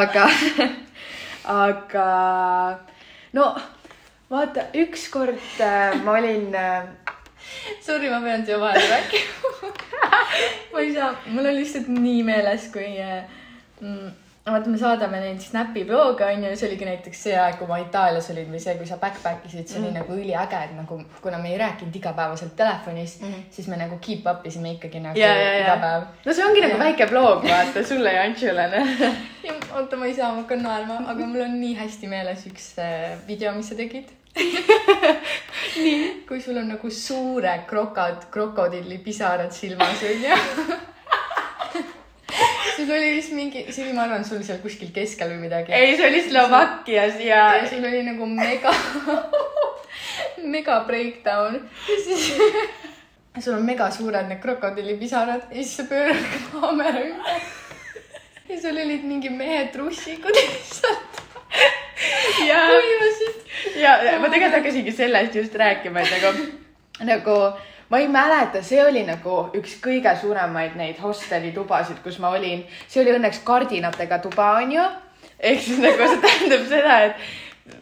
aga, 0.00 0.26
aga 1.68 2.08
no 3.32 3.48
vaata, 4.30 4.68
ükskord 4.84 5.60
äh, 5.60 5.96
ma 6.04 6.18
olin 6.18 6.52
äh, 6.52 6.84
Sorry, 7.84 8.08
ma 8.10 8.20
pean 8.20 8.44
siia 8.46 8.58
vahele 8.60 8.88
rääkima. 8.88 9.43
Ma 10.72 10.80
ei 10.80 10.92
saa, 10.94 11.14
mul 11.26 11.46
on 11.46 11.56
lihtsalt 11.56 11.88
nii 11.88 12.22
meeles, 12.26 12.68
kui 12.72 12.90
äh, 13.00 13.24
mm, 13.80 14.10
vaata, 14.46 14.68
me 14.68 14.78
saadame 14.78 15.20
neid 15.22 15.40
Snapi 15.40 15.84
blooge 15.88 16.24
onju, 16.26 16.50
see 16.56 16.66
oligi 16.68 16.84
näiteks 16.84 17.22
see 17.26 17.36
aeg, 17.40 17.54
kui 17.58 17.66
ma 17.70 17.78
Itaalias 17.80 18.26
olin 18.34 18.50
või 18.52 18.58
see, 18.60 18.74
kui 18.76 18.86
sa 18.86 18.98
backpack 19.00 19.46
isid, 19.48 19.68
see 19.68 19.78
oli 19.80 19.88
Mhm. 19.90 19.94
nagu 19.98 20.12
üliäge, 20.18 20.58
et 20.64 20.74
nagu 20.76 20.98
kuna 21.22 21.38
me 21.38 21.52
ei 21.52 21.58
rääkinud 21.58 21.96
igapäevaselt 21.96 22.56
telefonis 22.56 23.20
mm. 23.20 23.28
-hmm. 23.32 23.44
siis 23.50 23.68
me 23.68 23.76
nagu 23.80 23.98
keep 24.06 24.26
up 24.32 24.46
isime 24.46 24.72
ikkagi 24.76 25.00
nagu 25.00 25.18
ja, 25.18 25.28
ja, 25.34 25.54
iga 25.60 25.68
ja 25.68 25.76
päev. 25.86 26.02
no 26.26 26.32
see 26.32 26.44
ongi 26.44 26.60
nagu 26.60 26.76
Ja. 26.76 26.78
väike 26.84 27.06
bloog, 27.06 27.44
vaata 27.48 27.82
sulle 27.88 28.12
ja 28.12 28.22
Antšule. 28.22 28.68
ja 29.46 29.52
oota, 29.76 29.96
ma 29.96 30.06
ei 30.06 30.14
saa, 30.14 30.32
ma 30.32 30.42
hakkan 30.42 30.62
naerma, 30.62 30.98
aga 31.06 31.26
mul 31.26 31.40
on 31.40 31.60
nii 31.60 31.74
hästi 31.80 32.06
meeles 32.08 32.46
üks 32.46 32.68
äh, 32.78 33.16
video, 33.28 33.52
mis 33.54 33.68
sa 33.68 33.74
tegid. 33.74 34.08
nii, 35.84 36.24
kui 36.28 36.40
sul 36.42 36.58
on 36.58 36.72
nagu 36.74 36.90
suured 36.90 37.68
krokod, 37.70 38.26
krokodillipisarad 38.34 39.54
silmas 39.54 40.02
onju. 40.02 40.38
sul 42.76 42.90
oli 42.90 43.14
vist 43.14 43.32
mingi, 43.32 43.64
oli, 43.70 43.92
ma 43.94 44.06
arvan, 44.08 44.24
sul 44.26 44.42
seal 44.46 44.58
kuskil 44.62 44.90
keskel 44.94 45.34
või 45.34 45.46
midagi. 45.46 45.74
ei, 45.74 45.94
see 45.98 46.08
oli 46.08 46.22
Slovakkias 46.26 47.20
ja 47.22 47.42
ja 47.60 47.68
sul 47.70 47.84
oli 47.86 48.02
nagu 48.06 48.26
mega, 48.28 48.72
mega 50.56 50.80
breakdown 50.88 51.60
ja 51.88 52.00
siis 52.04 52.30
sul 53.38 53.56
on 53.56 53.66
mega 53.66 53.90
suured 53.94 54.30
need 54.30 54.42
krokodillipisarad 54.42 55.50
ja 55.50 55.62
siis 55.62 55.76
sa 55.78 55.86
pöörad 55.90 56.26
kaamera 56.50 57.06
ümber. 57.06 57.48
ja 58.48 58.60
sul 58.60 58.82
olid 58.86 59.06
mingi 59.06 59.30
mehe 59.30 59.66
trussikud 59.74 60.42
lihtsalt 60.42 61.22
ja, 62.48 62.60
ja 63.78 63.94
ja 64.02 64.18
ma 64.20 64.28
tegelikult 64.28 64.58
hakkasingi 64.58 64.92
sellest 64.92 65.34
just 65.34 65.54
rääkima, 65.54 66.00
et 66.00 66.10
nagu, 66.10 66.42
nagu 67.10 67.36
ma 67.88 67.98
ei 67.98 68.08
mäleta, 68.08 68.62
see 68.62 68.82
oli 68.84 69.04
nagu 69.06 69.38
üks 69.58 69.78
kõige 69.84 70.14
suuremaid 70.20 70.76
neid 70.78 71.00
hostelitubasid, 71.02 72.00
kus 72.04 72.18
ma 72.22 72.32
olin. 72.34 72.64
see 72.88 73.02
oli 73.02 73.14
õnneks 73.16 73.42
kardinatega 73.46 74.18
tuba, 74.24 74.54
onju. 74.62 74.84
ehk 75.40 75.62
siis 75.62 75.80
nagu 75.82 76.10
see 76.10 76.20
tähendab 76.26 76.68
seda, 76.68 76.98
et, 77.08 77.24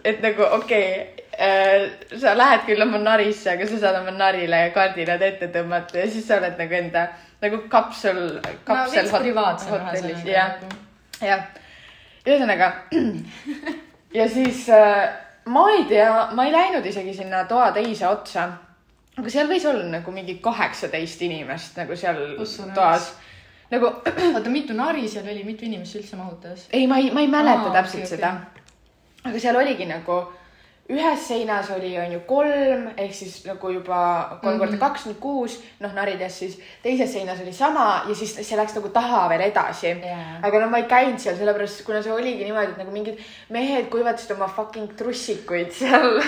et 0.05 0.23
nagu 0.25 0.49
okei 0.59 0.87
okay,, 0.93 2.19
sa 2.21 2.35
lähed 2.37 2.67
küll 2.67 2.83
oma 2.85 3.01
narisse, 3.01 3.55
aga 3.55 3.67
sa 3.67 3.79
saad 3.81 4.03
oma 4.03 4.13
narile 4.17 4.67
kardinad 4.75 5.23
ette 5.23 5.49
tõmmata 5.55 6.03
ja 6.03 6.11
siis 6.11 6.27
sa 6.29 6.41
oled 6.41 6.59
nagu 6.61 6.77
enda 6.77 7.07
nagu 7.43 7.63
kapsel, 7.73 8.21
kapsel 8.69 9.09
privaatsem 9.11 9.79
ühesõnaga 9.79 10.35
jah, 10.37 10.53
nagu. 10.61 10.77
jah. 11.25 11.49
ühesõnaga 12.27 12.71
ja 14.15 14.29
siis 14.29 14.69
äh, 14.69 15.09
ma 15.45 15.71
ei 15.71 15.85
tea, 15.85 16.29
ma 16.35 16.45
ei 16.47 16.53
läinud 16.53 16.87
isegi 16.87 17.15
sinna 17.15 17.45
toa 17.45 17.73
teise 17.73 18.07
otsa. 18.09 18.49
aga 19.19 19.31
seal 19.31 19.49
võis 19.51 19.67
olla 19.69 19.85
nagu 19.99 20.13
mingi 20.15 20.39
kaheksateist 20.45 21.23
inimest 21.23 21.77
nagu 21.81 21.97
seal 21.97 22.23
toas. 22.75 23.13
nagu 23.71 23.91
oota, 24.35 24.51
mitu 24.51 24.77
nari 24.77 25.09
seal 25.09 25.29
oli, 25.29 25.45
mitu 25.45 25.67
inimest 25.67 25.99
üldse 26.01 26.17
mahutas? 26.17 26.69
ei, 26.73 26.87
ma 26.87 26.99
ei, 26.99 27.11
ma 27.11 27.21
ei 27.21 27.31
mäleta 27.33 27.71
Aa, 27.71 27.77
täpselt 27.81 28.05
okay, 28.05 28.17
seda. 28.17 28.33
aga 29.25 29.39
seal 29.39 29.57
oligi 29.57 29.89
nagu 29.91 30.23
ühes 30.91 31.23
seinas 31.29 31.71
oli, 31.71 31.93
on 31.99 32.11
ju 32.13 32.21
kolm 32.27 32.89
ehk 32.99 33.13
siis 33.15 33.45
nagu 33.47 33.71
juba 33.71 33.99
kolm 34.43 34.59
korda 34.59 34.73
Mhm. 34.75 34.81
kaks, 34.81 35.05
nüüd 35.07 35.21
kuus, 35.21 35.61
noh 35.81 35.93
narides 35.95 36.39
siis. 36.39 36.57
teises 36.83 37.13
seinas 37.13 37.41
oli 37.41 37.53
sama 37.53 38.03
ja 38.09 38.15
siis 38.15 38.35
see 38.35 38.57
läks 38.59 38.75
nagu 38.75 38.89
taha 38.89 39.29
veel 39.31 39.41
edasi 39.47 39.87
Jaa. 39.89 40.41
aga 40.43 40.59
no 40.61 40.69
ma 40.69 40.79
ei 40.83 40.89
käinud 40.91 41.19
seal 41.23 41.37
sellepärast, 41.39 41.85
kuna 41.87 42.03
see 42.03 42.13
oligi 42.13 42.45
niimoodi, 42.45 42.73
et 42.73 42.79
nagu 42.79 42.91
mingid 42.91 43.19
mehed 43.51 43.89
kuivatasid 43.91 44.35
oma 44.37 44.49
fucking 44.49 44.93
trussikuid 44.99 45.71
seal 45.73 46.19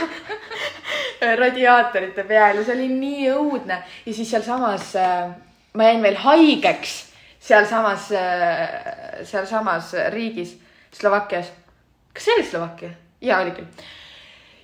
radiaatorite 1.43 2.25
peal 2.29 2.57
ja 2.57 2.65
see 2.65 2.77
oli 2.77 2.89
nii 2.89 3.29
õudne 3.35 3.81
ja 4.07 4.13
siis 4.15 4.31
sealsamas 4.31 4.95
äh, 4.97 5.35
ma 5.75 5.85
jäin 5.91 6.03
veel 6.03 6.17
haigeks 6.23 6.95
sealsamas, 7.45 8.07
sealsamas 9.29 9.91
riigis, 10.15 10.55
Slovakkias. 10.95 11.51
kas 12.15 12.25
see 12.25 12.35
oli 12.39 12.45
Slovakkia? 12.49 12.89
jaa, 13.21 13.41
oli 13.43 13.51
küll. 13.57 13.67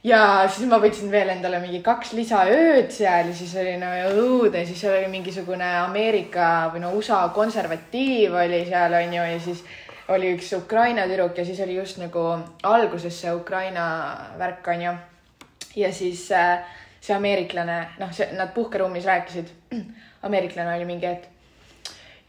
Ja 0.04 0.49
siis 0.49 0.69
ma 0.69 0.78
võtsin 0.80 1.11
veel 1.12 1.28
endale 1.35 1.61
mingi 1.61 1.83
kaks 1.85 2.14
lisaööd 2.16 2.90
seal 2.95 3.30
ja 3.30 3.37
siis 3.37 3.52
oli 3.61 3.76
no 3.80 3.90
õudne, 4.14 4.64
siis 4.66 4.80
seal 4.80 4.97
oli 4.97 5.11
mingisugune 5.12 5.69
Ameerika 5.83 6.71
või 6.73 6.85
no 6.85 6.95
USA 6.97 7.26
konservatiiv 7.35 8.35
oli 8.45 8.64
seal 8.69 8.97
onju 9.02 9.28
ja 9.35 9.38
siis 9.45 9.64
oli 10.11 10.33
üks 10.35 10.52
Ukraina 10.57 11.07
tüdruk 11.07 11.38
ja 11.38 11.45
siis 11.47 11.61
oli 11.62 11.76
just 11.76 12.00
nagu 12.02 12.25
alguses 12.66 13.21
see 13.21 13.33
Ukraina 13.35 13.87
värk 14.38 14.73
onju. 14.73 14.95
ja 15.76 15.92
siis 15.92 16.30
äh, 16.33 16.64
see 17.00 17.16
ameeriklane, 17.16 17.76
noh, 18.00 18.12
see, 18.12 18.28
nad 18.37 18.52
puhkeruumis 18.54 19.04
rääkisid, 19.04 19.52
ameeriklane 20.26 20.76
oli 20.76 20.88
mingi, 20.88 21.07
et 21.07 21.28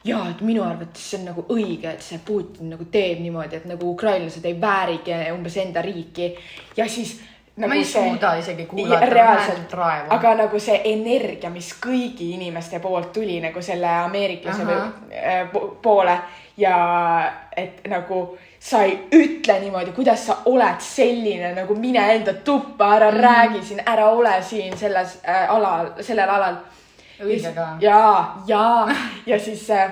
ja 0.07 0.21
et 0.29 0.41
minu 0.45 0.63
arvates 0.65 1.09
see 1.11 1.19
on 1.19 1.27
nagu 1.29 1.43
õige, 1.53 1.91
et 1.91 2.05
see 2.05 2.21
Putin 2.25 2.71
nagu 2.73 2.87
teeb 2.93 3.19
niimoodi, 3.21 3.59
et 3.59 3.67
nagu 3.69 3.91
ukrainlased 3.93 4.45
ei 4.49 4.55
väärigi 4.61 5.17
umbes 5.33 5.57
enda 5.61 5.83
riiki 5.85 6.31
ja 6.77 6.87
siis 6.89 7.19
nagu 7.55 7.69
ma 7.69 7.75
ei 7.75 7.85
see- 7.85 8.09
suuda 8.09 8.35
isegi 8.39 8.65
kuulata, 8.65 9.05
reaalselt, 9.05 9.73
raevu. 9.73 10.07
aga 10.09 10.35
nagu 10.35 10.59
see 10.59 10.81
energia, 10.93 11.49
mis 11.49 11.73
kõigi 11.85 12.31
inimeste 12.33 12.79
poolt 12.79 13.11
tuli 13.13 13.39
nagu 13.41 13.61
selle 13.61 13.87
ameeriklase 13.87 14.63
või, 14.65 14.77
äh, 15.11 15.51
po- 15.51 15.77
poole 15.81 16.17
ja 16.57 17.33
et 17.57 17.81
nagu 17.87 18.37
sa 18.59 18.83
ei 18.83 19.07
ütle 19.11 19.59
niimoodi, 19.59 19.91
kuidas 19.91 20.25
sa 20.25 20.37
oled 20.45 20.79
selline 20.79 21.53
nagu 21.55 21.75
mine 21.75 22.03
enda 22.15 22.33
tuppa, 22.33 22.95
ära 22.95 23.11
mm 23.11 23.17
räägi 23.21 23.63
siin, 23.63 23.81
ära 23.85 24.05
ole 24.09 24.41
siin 24.41 24.77
selles 24.77 25.17
äh, 25.27 25.49
alal, 25.51 25.91
sellel 26.01 26.29
alal. 26.29 26.55
õige 27.21 27.51
ka. 27.55 27.77
ja, 27.81 28.35
ja, 28.47 28.87
ja 29.25 29.39
siis 29.39 29.69
äh, 29.69 29.91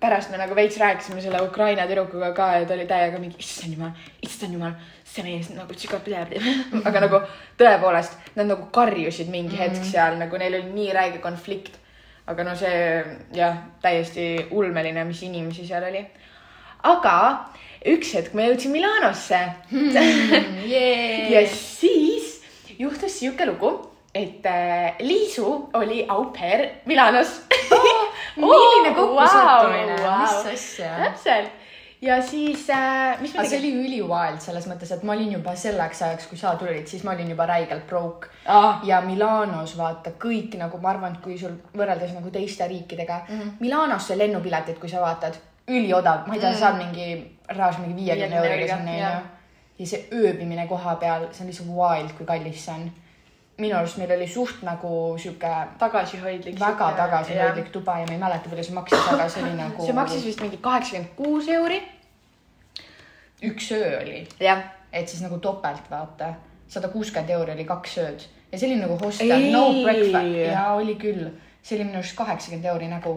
pärast 0.00 0.30
me 0.30 0.38
nagu 0.40 0.54
veits 0.56 0.78
rääkisime 0.80 1.22
selle 1.22 1.40
Ukraina 1.44 1.86
tüdrukuga 1.88 2.32
ka 2.36 2.48
ja 2.56 2.66
ta 2.66 2.74
oli 2.74 2.86
täiega 2.88 3.18
mingi, 3.22 3.38
issand 3.42 3.74
jumal, 3.76 3.90
issand 4.22 4.56
jumal, 4.56 4.76
see 5.04 5.24
mees 5.26 5.50
nagu 5.54 5.74
sügavalt 5.76 6.36
üle. 6.36 6.54
aga 6.84 7.02
nagu 7.06 7.20
tõepoolest, 7.60 8.16
nad 8.36 8.50
nagu 8.50 8.68
karjusid 8.74 9.32
mingi 9.32 9.58
hetk 9.60 9.84
seal 9.86 10.18
nagu 10.20 10.38
neil 10.40 10.58
oli 10.60 10.72
nii 10.76 10.92
räige 10.96 11.20
konflikt. 11.24 11.78
aga 12.26 12.44
no 12.44 12.54
see 12.58 12.78
jah, 13.36 13.60
täiesti 13.82 14.48
ulmeline, 14.50 15.04
mis 15.04 15.22
inimesi 15.22 15.66
seal 15.66 15.88
oli. 15.90 16.04
aga 16.82 17.18
üks 17.86 18.14
hetk 18.18 18.34
me 18.34 18.48
jõudsime 18.50 18.80
Milanosse 18.80 19.42
ja 21.34 21.44
siis 21.50 22.40
juhtus 22.78 23.20
sihuke 23.20 23.46
lugu, 23.46 23.72
et 24.14 24.46
äh, 24.46 24.96
Liisu 25.00 25.70
oli 25.74 26.04
au 26.08 26.30
pair 26.32 26.68
Milanos 26.86 27.40
milline 28.36 28.94
kokkusattumine 28.94 30.00
vau,, 30.02 30.18
mis 30.20 30.34
vau. 30.34 30.52
asja. 30.52 30.96
täpselt 31.04 31.64
ja 32.02 32.22
siis 32.22 32.70
äh,, 32.70 33.20
mis 33.20 33.34
me 33.34 33.40
aga 33.40 33.48
see 33.48 33.60
oli 33.60 33.72
üliwild 33.80 34.40
selles 34.44 34.66
mõttes, 34.68 34.92
et 34.92 35.04
ma 35.06 35.14
olin 35.16 35.32
juba 35.32 35.54
selleks 35.58 36.02
ajaks, 36.06 36.28
kui 36.30 36.38
sa 36.40 36.54
tulid, 36.60 36.86
siis 36.90 37.04
ma 37.06 37.14
olin 37.16 37.30
juba 37.32 37.46
räigelt 37.48 37.86
broke. 37.88 38.30
Ah, 38.44 38.82
ja 38.84 39.00
Milanos 39.04 39.76
vaata 39.78 40.12
kõik 40.20 40.58
nagu 40.60 40.80
ma 40.82 40.92
arvan, 40.92 41.16
et 41.16 41.24
kui 41.24 41.38
sul 41.40 41.56
võrreldes 41.76 42.12
nagu 42.16 42.32
teiste 42.34 42.68
riikidega 42.68 43.22
mm, 43.28 43.38
-hmm. 43.38 43.54
Milanosse 43.60 44.18
lennupiletid, 44.18 44.78
kui 44.82 44.92
sa 44.92 45.00
vaatad, 45.00 45.38
üliodav, 45.68 46.26
ma 46.26 46.34
ei 46.34 46.40
tea 46.40 46.50
mm, 46.50 46.54
-hmm. 46.54 46.60
saad 46.60 46.76
mingi 46.78 47.38
reaalselt 47.48 47.86
mingi 47.86 48.02
viiekümne 48.02 48.36
50 48.36 48.52
euriga 48.52 48.76
sinna 48.76 48.92
onju. 48.92 49.24
ja 49.78 49.86
see 49.86 50.08
ööbimine 50.12 50.66
koha 50.66 50.94
peal, 50.94 51.26
see 51.32 51.44
on 51.44 51.50
lihtsalt 51.50 51.68
wild, 51.68 52.12
kui 52.18 52.26
kallis 52.26 52.64
see 52.64 52.74
on. 52.74 52.92
Minu 53.58 53.76
arust 53.76 53.96
meil 53.96 54.12
oli 54.12 54.28
suht 54.28 54.62
nagu 54.62 55.16
sihuke 55.18 55.52
tagasihoidlik. 55.78 56.60
väga 56.60 56.92
tagasihoidlik 56.96 57.70
tuba 57.72 57.98
ja 57.98 58.06
ma 58.06 58.12
ei 58.12 58.18
mäleta, 58.20 58.48
palju 58.48 58.64
see 58.64 58.74
maksis, 58.76 59.08
aga 59.12 59.28
see 59.28 59.42
oli 59.42 59.54
nagu. 59.62 59.86
see 59.86 59.96
maksis 59.96 60.24
vist 60.24 60.40
mingi 60.44 60.58
kaheksakümmend 60.62 61.14
kuus 61.16 61.48
euri. 61.48 61.80
üks 63.42 63.70
öö 63.72 64.00
oli, 64.00 64.26
et 64.92 65.08
siis 65.08 65.22
nagu 65.22 65.38
topelt 65.38 65.90
vaata, 65.90 66.34
sada 66.68 66.88
kuuskümmend 66.88 67.30
euri 67.30 67.56
oli 67.56 67.64
kaks 67.64 67.98
ööd 68.04 68.26
ja 68.52 68.58
see 68.58 68.70
oli 68.70 68.80
nagu 68.80 68.98
hostel, 69.00 69.48
no 69.52 69.64
breakfast 69.82 70.36
ja 70.42 70.66
oli 70.74 70.96
küll, 71.00 71.30
see 71.62 71.78
oli 71.78 71.88
minu 71.88 72.02
arust 72.02 72.16
kaheksakümmend 72.18 72.68
euri 72.72 72.90
nägu. 72.92 73.14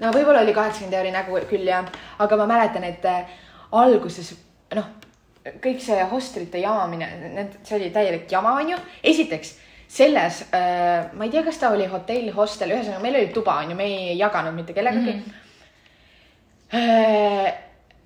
no 0.00 0.12
võib-olla 0.14 0.42
oli 0.42 0.54
kaheksakümmend 0.56 0.98
euri 0.98 1.14
nägu 1.14 1.38
küll 1.50 1.70
jah, 1.70 1.86
aga 2.18 2.42
ma 2.42 2.46
mäletan, 2.56 2.84
et 2.84 3.06
äh, 3.06 3.38
alguses 3.72 4.34
noh, 4.74 4.90
kõik 5.40 5.80
see 5.80 6.04
hostelite 6.10 6.60
jamamine, 6.60 7.08
need, 7.34 7.58
see 7.64 7.78
oli 7.78 7.90
täielik 7.94 8.30
jama, 8.30 8.54
onju. 8.60 8.76
esiteks 9.02 9.54
selles 9.90 10.44
äh,, 10.54 11.08
ma 11.16 11.26
ei 11.26 11.32
tea, 11.32 11.42
kas 11.46 11.58
ta 11.58 11.72
oli 11.74 11.88
hotell, 11.90 12.30
hostel, 12.36 12.74
ühesõnaga 12.76 13.02
meil 13.02 13.18
oli 13.22 13.32
tuba 13.34 13.56
onju, 13.64 13.78
me 13.78 13.88
ei 13.88 14.18
jaganud 14.18 14.54
mitte 14.54 14.76
kellegagi 14.76 15.16
mm. 15.16 15.24
-hmm. 15.24 15.46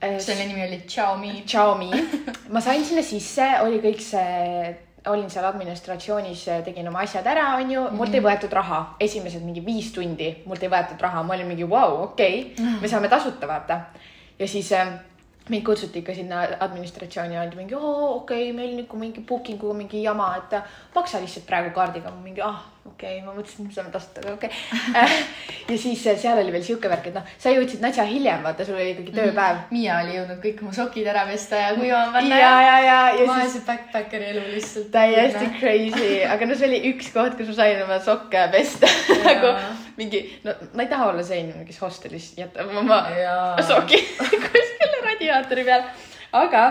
Äh, 0.05 0.19
selle 0.19 0.47
nimi 0.47 0.63
oli 0.65 0.79
Xiaomi. 0.89 1.43
Xiaomi, 1.47 1.91
ma 2.55 2.61
sain 2.61 2.85
sinna 2.85 3.03
sisse, 3.03 3.45
oli 3.61 3.79
kõik 3.81 4.01
see, 4.01 4.73
olin 5.09 5.29
seal 5.33 5.45
administratsioonis, 5.49 6.47
tegin 6.65 6.89
oma 6.89 7.03
asjad 7.05 7.27
ära, 7.29 7.57
onju 7.57 7.81
mm, 7.81 7.87
-hmm. 7.87 7.97
mult 8.01 8.15
ei 8.15 8.25
võetud 8.25 8.53
raha, 8.53 8.97
esimesed 9.01 9.45
mingi 9.45 9.65
viis 9.65 9.93
tundi 9.93 10.31
mult 10.47 10.63
ei 10.63 10.73
võetud 10.73 11.01
raha, 11.01 11.23
ma 11.23 11.35
olin 11.35 11.47
mingi 11.53 11.69
vau, 11.69 12.03
okei 12.03 12.41
okay., 12.53 12.79
me 12.81 12.89
saame 12.89 13.09
tasuta, 13.09 13.49
vaata. 13.49 13.81
ja 14.39 14.49
siis 14.49 14.73
äh, 14.73 14.89
mind 15.49 15.65
kutsuti 15.65 16.01
ikka 16.01 16.15
sinna 16.15 16.45
administratsiooni, 16.61 17.37
öeldi 17.37 17.57
mingi 17.57 17.75
oo 17.77 18.15
okei 18.17 18.51
okay,, 18.51 18.53
meil 18.57 18.77
nagu 18.79 18.97
mingi 18.97 19.21
booking 19.29 19.61
uga 19.63 19.75
mingi 19.77 20.03
jama, 20.03 20.31
et 20.39 20.55
maksa 20.95 21.21
lihtsalt 21.21 21.45
praegu 21.47 21.75
kaardiga, 21.77 22.13
mingi 22.23 22.41
ah 22.45 22.63
okei 22.85 23.19
okay,, 23.19 23.27
ma 23.27 23.35
mõtlesin, 23.37 23.67
et 23.67 23.69
me 23.69 23.77
saame 23.77 23.93
tasuta, 23.93 24.23
aga 24.25 24.33
okei 24.39 24.49
okay. 24.49 25.19
ja 25.69 25.77
siis 25.83 26.07
äh, 26.09 26.17
seal 26.21 26.41
oli 26.41 26.53
veel 26.55 26.65
sihuke 26.65 26.89
värk, 26.89 27.11
et 27.11 27.19
noh, 27.19 27.29
sa 27.41 27.53
jõudsid 27.53 27.85
natsa 27.85 28.07
hiljem, 28.09 28.41
vaata, 28.45 28.65
sul 28.65 28.79
oli 28.79 28.95
ikkagi 28.95 29.13
tööpäev 29.19 29.59
mm. 29.59 29.77
Miia 29.77 29.99
oli 30.01 30.17
jõudnud 30.17 30.41
kõik 30.47 30.65
oma 30.65 30.75
sokid 30.79 31.13
ära 31.13 31.27
pesta 31.29 31.61
ja 31.61 31.71
kuivama 31.77 32.17
panna 32.17 32.41
ja, 32.41 32.53
ja, 32.65 32.75
ja, 32.87 32.99
ja 33.13 33.19
siis 33.21 33.33
vaese 33.35 33.65
backpackeri 33.69 34.31
elu 34.33 34.45
lihtsalt. 34.55 34.91
täiesti 34.97 35.51
crazy, 35.59 36.13
aga 36.25 36.49
no 36.49 36.57
see 36.57 36.71
oli 36.73 36.83
üks 36.95 37.13
koht, 37.13 37.37
kus 37.37 37.53
ma 37.53 37.59
sain 37.61 37.85
oma 37.85 38.01
sokke 38.05 38.47
pesta 38.55 38.89
nagu 39.29 39.57
mingi, 40.01 40.25
no 40.49 40.57
ma 40.73 40.89
ei 40.89 40.93
taha 40.93 41.13
olla 41.13 41.25
see 41.27 41.45
inimene, 41.45 41.69
kes 41.69 41.85
hostelis 41.85 42.33
jätab 42.41 42.73
oma 42.81 43.05
soki 43.65 44.01
kuskile 44.49 44.74
radiaatori 45.25 45.65
peal, 45.65 45.89
aga 46.33 46.65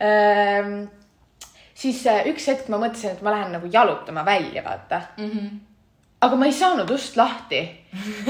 ähm, 0.00 0.74
siis 1.74 2.02
äh, 2.06 2.26
üks 2.32 2.48
hetk 2.48 2.68
ma 2.72 2.80
mõtlesin, 2.82 3.16
et 3.16 3.22
ma 3.22 3.36
lähen 3.36 3.54
nagu 3.56 3.70
jalutama 3.72 4.24
välja, 4.26 4.64
vaata. 4.64 5.02
aga 6.22 6.36
ma 6.36 6.46
ei 6.46 6.52
saanud 6.54 6.90
ust 6.90 7.16
lahti, 7.16 7.62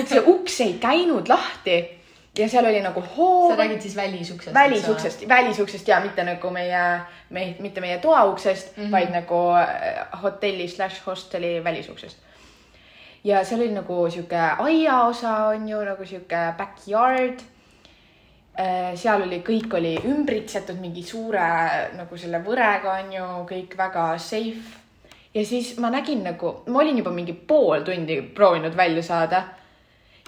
see 0.04 0.22
uks 0.26 0.60
ei 0.64 0.78
käinud 0.80 1.28
lahti 1.28 1.80
ja 2.38 2.48
seal 2.48 2.66
oli 2.66 2.80
nagu 2.80 3.02
hoov 3.16 3.52
sa. 3.52 3.56
räägid 3.56 3.80
siis 3.80 3.96
välisuksest? 3.96 4.54
välisuksest, 4.54 5.28
välisuksest 5.28 5.88
ja 5.88 6.00
mitte 6.00 6.24
nagu 6.24 6.50
meie, 6.50 7.00
meie, 7.30 7.56
mitte 7.60 7.80
meie 7.80 7.98
toauksest 7.98 8.76
mm, 8.76 8.84
-hmm. 8.84 8.92
vaid 8.92 9.10
nagu 9.12 9.40
äh, 9.56 10.22
hotelli 10.22 10.68
slaš 10.68 11.02
hosteli 11.06 11.64
välisuksest. 11.64 12.18
ja 13.24 13.44
seal 13.44 13.60
oli 13.60 13.72
nagu 13.72 14.10
sihuke 14.10 14.40
aiaosa 14.58 15.36
on 15.46 15.68
ju 15.68 15.84
nagu 15.84 16.06
sihuke 16.06 16.36
backyard. 16.58 17.40
Seal 18.52 19.22
oli, 19.24 19.38
kõik 19.40 19.72
oli 19.78 19.94
ümbritsetud 20.04 20.76
mingi 20.76 21.02
suure 21.02 21.44
nagu 21.96 22.18
selle 22.20 22.42
võrega 22.44 22.98
on 23.00 23.12
ju 23.14 23.28
kõik 23.48 23.76
väga 23.78 24.18
safe. 24.20 24.60
ja 25.32 25.44
siis 25.44 25.78
ma 25.80 25.88
nägin 25.90 26.20
nagu, 26.26 26.52
ma 26.68 26.82
olin 26.82 26.98
juba 27.00 27.10
mingi 27.10 27.32
pool 27.32 27.80
tundi 27.80 28.20
proovinud 28.36 28.76
välja 28.76 29.02
saada 29.02 29.42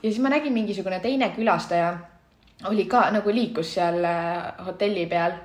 ja 0.02 0.10
siis 0.10 0.20
ma 0.24 0.32
nägin 0.32 0.52
mingisugune 0.52 1.00
teine 1.00 1.30
külastaja 1.36 1.92
oli 2.68 2.86
ka 2.88 3.10
nagu 3.12 3.34
liikus 3.34 3.74
seal 3.74 4.04
äh, 4.04 4.64
hotelli 4.66 5.06
peal 5.10 5.36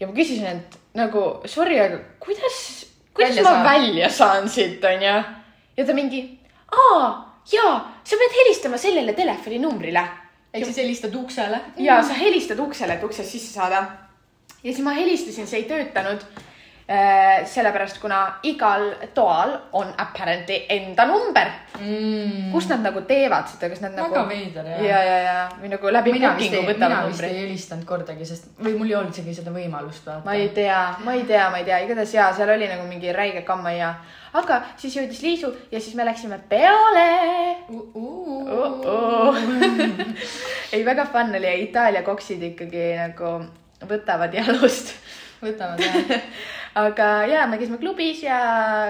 ja 0.00 0.06
ma 0.08 0.12
küsisin, 0.12 0.46
et 0.46 0.78
nagu 0.96 1.22
sorry, 1.48 1.78
aga 1.80 2.00
kuidas, 2.20 2.86
kuidas 3.14 3.36
Välja 3.36 3.44
ma 3.44 3.54
saab? 3.54 3.64
välja 3.70 4.10
saan 4.10 4.48
siit 4.48 4.84
onju. 4.84 5.14
ja 5.76 5.86
ta 5.86 5.94
mingi, 5.94 6.22
aa 6.72 7.08
jaa, 7.52 7.74
sa 8.04 8.18
pead 8.20 8.38
helistama 8.40 8.78
sellele 8.80 9.12
telefoninumbrile 9.12 10.04
ehk 10.56 10.64
siis 10.64 10.82
helistad 10.82 11.14
uksele. 11.14 11.60
ja 11.76 12.02
sa 12.02 12.18
helistad 12.18 12.60
uksele, 12.60 12.94
et 12.94 13.04
uksest 13.04 13.30
sisse 13.30 13.52
saada. 13.52 13.86
ja 14.62 14.72
siis 14.72 14.84
ma 14.84 14.96
helistasin, 14.96 15.46
see 15.46 15.62
ei 15.62 15.68
töötanud. 15.70 16.24
sellepärast, 16.86 17.98
kuna 17.98 18.38
igal 18.46 18.92
toal 19.14 19.56
on 19.72 19.88
apparently 19.98 20.60
enda 20.70 21.06
number 21.06 21.48
mm.. 21.80 22.52
kust 22.52 22.70
nad 22.70 22.84
nagu 22.84 23.00
teevad 23.08 23.48
seda, 23.50 23.70
kas 23.72 23.82
nad 23.82 23.96
nagu. 23.96 24.14
Väga 24.14 24.28
veider, 24.28 24.68
jah. 24.70 24.84
ja, 24.86 25.00
ja, 25.02 25.16
ja 25.24 25.40
või 25.58 25.72
nagu 25.72 25.90
läbi 25.96 26.14
mina 26.14 26.30
booking'u 26.30 26.60
ei, 26.60 26.68
mina 26.68 26.70
võtavad 26.70 27.10
vist 27.10 27.26
ei 27.26 27.40
helistanud 27.40 27.88
kordagi, 27.88 28.28
sest 28.30 28.46
või 28.62 28.76
mul 28.78 28.92
ei 28.92 28.96
olnud 29.00 29.18
isegi 29.18 29.34
seda 29.40 29.56
võimalust 29.56 30.06
vaata. 30.06 30.22
ma 30.28 30.38
ei 30.38 30.52
tea, 30.54 30.78
ma 31.02 31.16
ei 31.18 31.26
tea, 31.26 31.50
ma 31.50 31.58
ei 31.58 31.66
tea, 31.66 31.82
igatahes 31.88 32.14
jaa, 32.14 32.30
seal 32.38 32.54
oli 32.54 32.70
nagu 32.70 32.86
mingi 32.86 33.10
räige 33.18 33.42
kammaia. 33.50 33.90
aga 34.38 34.62
siis 34.78 34.94
jõudis 35.00 35.26
Liisu 35.26 35.52
ja 35.74 35.82
siis 35.82 35.98
me 35.98 36.06
läksime 36.06 36.38
peole 36.48 37.10
oh. 37.74 38.46
-oh. 38.86 39.44
ei, 40.72 40.84
väga 40.86 41.10
fun 41.10 41.34
oli 41.34 41.50
ja 41.50 41.60
Itaalia 41.66 42.06
koksid 42.06 42.42
ikkagi 42.54 42.92
nagu 43.02 43.38
võtavad 43.84 44.34
jalust. 44.34 44.94
Võtavad 45.42 45.80
jah. 45.80 46.20
aga 46.86 47.08
ja 47.30 47.46
me 47.46 47.58
käisime 47.58 47.80
klubis 47.82 48.22
ja 48.22 48.38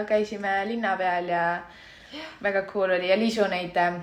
käisime 0.08 0.58
linna 0.68 0.96
peal 0.96 1.28
ja 1.28 1.46
väga 2.42 2.66
cool 2.70 2.96
oli 2.96 3.08
ja 3.10 3.16
Liisu 3.18 3.46
neid 3.50 3.76
äh, 3.76 3.98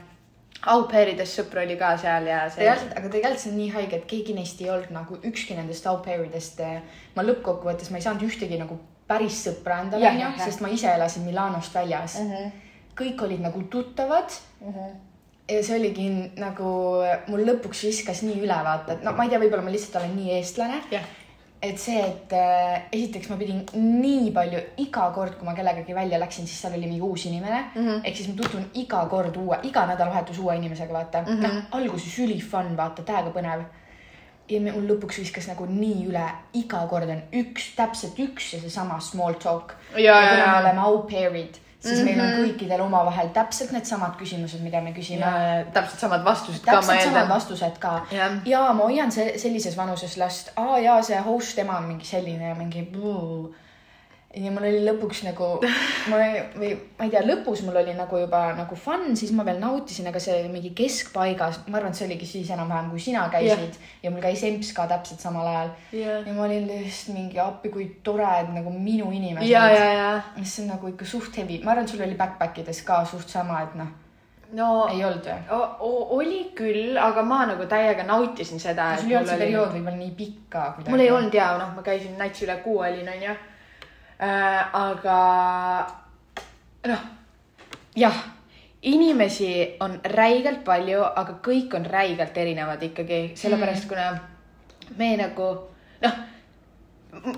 au 0.72 0.86
pairidest 0.92 1.40
sõpru 1.40 1.64
oli 1.64 1.76
ka 1.80 1.94
seal 2.00 2.28
ja 2.30 2.44
see. 2.50 2.64
tegelikult, 2.64 2.98
aga 2.98 3.14
tegelikult 3.16 3.44
see 3.44 3.52
on 3.52 3.60
nii 3.60 3.70
haige, 3.76 4.00
et 4.00 4.10
keegi 4.10 4.36
neist 4.38 4.62
ei 4.64 4.72
olnud 4.74 4.92
nagu 4.96 5.20
ükski 5.30 5.58
nendest 5.58 5.88
au 5.92 6.00
pairidest. 6.06 6.62
ma 7.16 7.26
lõppkokkuvõttes, 7.26 7.92
ma 7.92 8.00
ei 8.00 8.06
saanud 8.06 8.28
ühtegi 8.28 8.60
nagu 8.62 8.80
päris 9.08 9.42
sõpra 9.48 9.82
endale, 9.84 10.12
onju 10.12 10.30
sest 10.44 10.62
ma 10.64 10.72
ise 10.72 10.92
elasin 10.94 11.26
Milanost 11.28 11.74
väljas 11.76 12.20
mm. 12.20 12.30
-hmm. 12.30 12.54
kõik 13.00 13.26
olid 13.26 13.42
nagu 13.44 13.64
tuttavad 13.64 14.32
mm. 14.62 14.72
-hmm. 14.74 14.94
ja 15.56 15.64
see 15.64 15.80
oligi 15.80 16.08
nagu, 16.40 16.70
mul 17.28 17.44
lõpuks 17.50 17.84
viskas 17.90 18.24
nii 18.24 18.40
üle 18.46 18.60
vaata, 18.70 18.94
et 18.94 19.04
no 19.04 19.12
ma 19.18 19.28
ei 19.28 19.34
tea, 19.34 19.42
võib-olla 19.44 19.66
ma 19.66 19.76
lihtsalt 19.76 20.00
olen 20.02 20.16
nii 20.22 20.38
eestlane 20.40 20.82
et 21.64 21.80
see, 21.80 22.00
et 22.04 22.34
äh, 22.36 22.82
esiteks 22.92 23.30
ma 23.32 23.38
pidin 23.40 23.62
nii 23.80 24.32
palju 24.36 24.60
iga 24.84 25.06
kord, 25.16 25.38
kui 25.40 25.48
ma 25.48 25.54
kellegagi 25.56 25.96
välja 25.96 26.20
läksin, 26.20 26.48
siis 26.50 26.60
seal 26.60 26.76
oli 26.76 26.90
mingi 26.90 27.06
uus 27.08 27.24
inimene 27.30 27.62
mm. 27.62 27.86
-hmm. 27.86 28.02
ehk 28.04 28.18
siis 28.18 28.28
ma 28.28 28.36
tutvun 28.42 28.66
iga 28.82 29.06
kord 29.12 29.38
uue, 29.40 29.60
iga 29.64 29.86
nädalavahetus 29.88 30.40
uue 30.44 30.58
inimesega, 30.60 30.94
vaata 30.94 31.22
mm. 31.22 31.28
-hmm.. 31.28 31.48
noh, 31.48 31.80
alguses 31.80 32.20
üli 32.20 32.42
fun, 32.42 32.76
vaata, 32.78 33.08
täiega 33.08 33.32
põnev. 33.38 33.64
ja 34.50 34.62
me- 34.62 34.72
mul 34.72 34.90
lõpuks 34.92 35.22
viskas 35.24 35.48
nagu 35.48 35.66
nii 35.66 36.08
üle, 36.10 36.26
iga 36.54 36.84
kord 36.92 37.10
on 37.10 37.22
üks, 37.32 37.72
täpselt 37.78 38.20
üks 38.20 38.54
ja 38.54 38.60
seesama 38.60 39.00
small 39.00 39.34
talk. 39.34 39.74
Ja, 39.96 40.22
ja, 40.22 40.30
kuna 40.30 40.46
ja. 40.46 40.52
me 40.52 40.60
oleme 40.60 40.82
au 40.82 40.98
pair'id, 41.08 41.62
siis 41.84 42.00
mm 42.00 42.08
-hmm. 42.08 42.16
meil 42.16 42.20
on 42.20 42.28
Mhm. 42.34 42.44
kõikidel 42.44 42.82
omavahel 42.82 43.28
täpselt 43.34 43.72
needsamad 43.72 44.16
küsimused, 44.22 44.62
mida 44.62 44.82
me 44.82 44.92
küsime 44.94 45.20
ja 45.20 45.66
täpselt 45.74 46.00
samad 46.00 46.24
vastused 46.26 46.62
ka, 46.66 46.72
ma 46.72 46.78
täpselt 46.78 47.02
samad 47.02 47.22
eeldan. 47.22 47.30
vastused 47.30 47.78
ka 47.80 48.06
Jah.. 48.12 48.32
ja 48.46 48.74
ma 48.74 48.84
hoian 48.84 49.12
see 49.12 49.38
sellises 49.38 49.78
vanuses 49.78 50.18
last, 50.18 50.52
aa 50.56 50.80
jaa, 50.80 51.02
see 51.02 51.20
host, 51.22 51.56
tema 51.56 51.78
on 51.78 51.84
mingi 51.84 52.06
selline 52.06 52.48
ja 52.50 52.56
mingi. 52.56 52.90
Ja 54.34 54.52
mul 54.54 54.66
oli 54.66 54.82
lõpuks 54.82 55.22
nagu, 55.28 55.48
ma 56.10 56.20
või 56.58 56.72
ma 56.98 57.06
ei 57.06 57.12
tea, 57.14 57.22
lõpus 57.26 57.62
mul 57.66 57.78
oli 57.84 57.94
nagu 57.98 58.18
juba 58.18 58.42
nagu 58.58 58.78
fun, 58.80 59.14
siis 59.20 59.34
ma 59.36 59.46
veel 59.46 59.60
nautisin, 59.62 60.08
aga 60.10 60.22
see 60.24 60.36
oli 60.40 60.50
mingi 60.54 60.74
keskpaigas, 60.78 61.64
ma 61.68 61.78
arvan, 61.80 61.94
et 61.94 62.00
see 62.00 62.08
oligi 62.08 62.30
siis 62.30 62.50
enam-vähem, 62.56 62.90
kui 62.94 63.04
sina 63.04 63.28
käisid 63.34 63.78
ja 64.04 64.14
mul 64.14 64.24
käis 64.24 64.44
emps 64.48 64.74
ka 64.74 64.88
täpselt 64.90 65.22
samal 65.22 65.50
ajal. 65.52 65.74
Jah. 65.94 66.24
ja 66.26 66.34
ma 66.34 66.48
olin 66.48 66.66
lihtsalt 66.70 67.14
mingi 67.18 67.42
appi, 67.44 67.74
kui 67.74 67.90
tore, 68.06 68.30
et 68.42 68.50
nagu 68.56 68.74
minu 68.74 69.12
inimesed. 69.14 69.50
ja, 69.50 69.68
ja, 69.70 69.92
ja. 70.00 70.14
mis 70.40 70.56
on 70.64 70.72
nagu 70.74 70.90
ikka 70.90 71.10
suht 71.10 71.38
heavy, 71.38 71.62
ma 71.64 71.76
arvan, 71.76 71.86
et 71.86 71.94
sul 71.94 72.06
oli 72.08 72.18
backpack 72.18 72.64
ides 72.66 72.82
ka 72.88 73.04
suht 73.06 73.30
sama, 73.30 73.62
et 73.68 73.78
noh, 73.78 73.94
no 74.58 74.74
ei 74.90 75.06
olnud 75.06 75.30
või? 75.30 75.64
oli 76.18 76.44
küll, 76.58 76.98
aga 76.98 77.22
ma 77.26 77.44
nagu 77.54 77.70
täiega 77.70 78.06
nautisin 78.10 78.62
seda. 78.62 78.96
sul 78.98 79.14
ei 79.14 79.22
olnud 79.22 79.34
see 79.36 79.42
periood 79.46 79.74
võib-olla 79.78 79.98
nii 80.02 80.14
pikk 80.18 80.46
ka 80.54 80.68
mul 80.90 81.06
ei 81.06 81.14
olnud 81.14 81.34
ja 81.38 81.54
noh, 81.62 81.74
ma 81.78 81.86
käisin 81.86 82.18
nats 82.18 82.46
üle 82.46 82.58
kuu 82.66 82.82
olin, 82.82 83.10
onju 83.14 83.42
äh,. 84.22 84.70
aga 84.74 85.20
noh, 86.88 87.04
jah, 87.96 88.20
inimesi 88.82 89.78
on 89.80 90.00
räigelt 90.04 90.64
palju, 90.66 91.02
aga 91.04 91.38
kõik 91.46 91.76
on 91.78 91.86
räigelt 91.86 92.38
erinevad 92.38 92.84
ikkagi, 92.84 93.32
sellepärast 93.40 93.88
kuna 93.88 94.12
me 94.98 95.14
nagu 95.18 95.50
noh, 96.04 96.18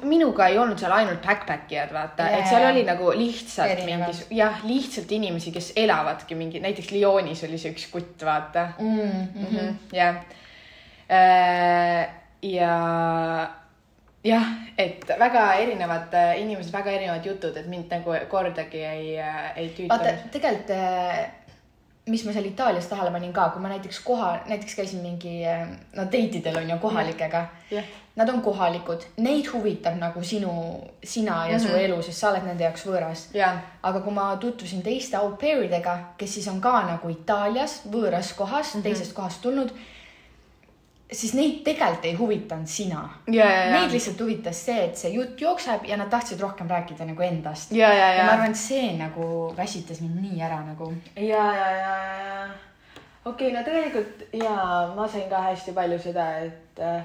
minuga 0.07 0.47
ei 0.49 0.57
olnud 0.57 0.79
seal 0.79 0.93
ainult 0.95 1.21
backpackijad, 1.25 1.91
vaata 1.93 2.29
Jaa, 2.29 2.39
et 2.39 2.49
seal 2.49 2.65
oli 2.71 2.85
nagu 2.87 3.11
lihtsalt 3.17 3.73
Erinevad. 3.75 4.13
mingi, 4.13 4.39
jah, 4.39 4.63
lihtsalt 4.65 5.11
inimesi, 5.11 5.53
kes 5.55 5.73
elavadki 5.79 6.37
mingi, 6.39 6.61
näiteks 6.63 6.93
Lyonis 6.95 7.43
oli 7.47 7.59
see 7.61 7.75
üks 7.75 7.89
kutt, 7.91 8.25
vaata 8.25 8.69
mm. 8.79 8.97
-hmm. 8.97 9.27
mm. 9.35 9.45
-hmm. 9.51 9.75
jah. 9.93 10.15
ja 12.41 12.73
jah, 14.25 14.51
et 14.77 15.07
väga 15.19 15.47
erinevad 15.61 16.13
äh, 16.13 16.35
inimesed, 16.41 16.73
väga 16.73 16.91
erinevad 16.91 17.25
jutud, 17.25 17.57
et 17.57 17.67
mind 17.71 17.91
nagu 17.93 18.15
kordagi 18.29 18.83
ei, 18.83 19.17
ei 19.55 19.89
vaata 19.89 20.11
tüütanud., 20.11 20.29
tegelikult, 20.33 20.71
mis 22.05 22.25
ma 22.25 22.33
seal 22.33 22.45
Itaalias 22.45 22.87
tähele 22.89 23.11
panin 23.11 23.33
ka, 23.33 23.49
kui 23.49 23.61
ma 23.61 23.69
näiteks 23.71 23.99
koha, 24.05 24.31
näiteks 24.49 24.75
käisin 24.77 25.01
mingi, 25.01 25.39
no 25.95 26.03
date 26.05 26.37
idel 26.41 26.57
on 26.61 26.69
ju 26.69 26.77
kohalikega. 26.81 27.45
jah, 27.71 27.93
Nad 28.15 28.29
on 28.31 28.37
kohalikud, 28.41 29.01
neid 29.17 29.49
huvitab 29.51 29.97
nagu 29.99 30.21
sinu, 30.23 30.51
sina 31.03 31.47
ja 31.47 31.57
mm 31.57 31.57
-hmm. 31.57 31.67
su 31.67 31.67
Mhm. 31.67 31.79
elu, 31.79 32.01
sest 32.01 32.17
sa 32.17 32.29
oled 32.29 32.45
nende 32.45 32.63
jaoks 32.63 32.85
võõras. 32.85 33.25
ja, 33.33 33.57
aga 33.83 33.99
kui 33.99 34.13
ma 34.13 34.37
tutvusin 34.37 34.81
teiste 34.81 35.17
au 35.17 35.35
pair 35.35 35.63
idega, 35.63 35.97
kes 36.17 36.33
siis 36.33 36.47
on 36.47 36.61
ka 36.61 36.83
nagu 36.85 37.09
Itaalias 37.09 37.81
võõras 37.91 38.33
kohas 38.35 38.73
mm, 38.73 38.79
-hmm. 38.79 38.83
teisest 38.83 39.13
kohast 39.13 39.41
tulnud, 39.41 39.71
siis 41.15 41.33
neid 41.37 41.61
tegelikult 41.65 42.05
ei 42.05 42.13
huvitanud 42.19 42.67
sina. 42.69 43.01
ja, 43.27 43.45
ja, 43.45 43.71
Neid 43.71 43.87
ja, 43.87 43.93
lihtsalt 43.93 44.21
huvitas 44.21 44.61
see, 44.67 44.77
et 44.89 44.99
see 44.99 45.11
jutt 45.15 45.41
jookseb 45.41 45.87
ja 45.89 45.97
nad 45.97 46.09
tahtsid 46.11 46.41
rohkem 46.41 46.69
rääkida 46.69 47.07
nagu 47.07 47.25
endast. 47.25 47.71
ja, 47.71 47.89
ja, 47.93 48.13
ja 48.13 48.23
ma 48.23 48.29
ja, 48.29 48.37
arvan, 48.37 48.55
et 48.55 48.61
see 48.61 48.93
nagu 48.99 49.29
väsitas 49.57 50.01
mind 50.03 50.21
nii 50.21 50.41
ära 50.45 50.61
nagu. 50.65 50.91
ja, 51.15 51.45
ja, 51.55 51.69
ja, 51.79 51.97
ja, 52.21 52.47
okei, 53.25 53.51
no 53.53 53.63
tegelikult 53.65 54.27
ja 54.33 54.55
ma 54.95 55.07
sain 55.07 55.29
ka 55.31 55.41
hästi 55.49 55.75
palju 55.75 55.99
seda, 56.03 56.29
et 56.45 56.79
äh, 56.83 57.03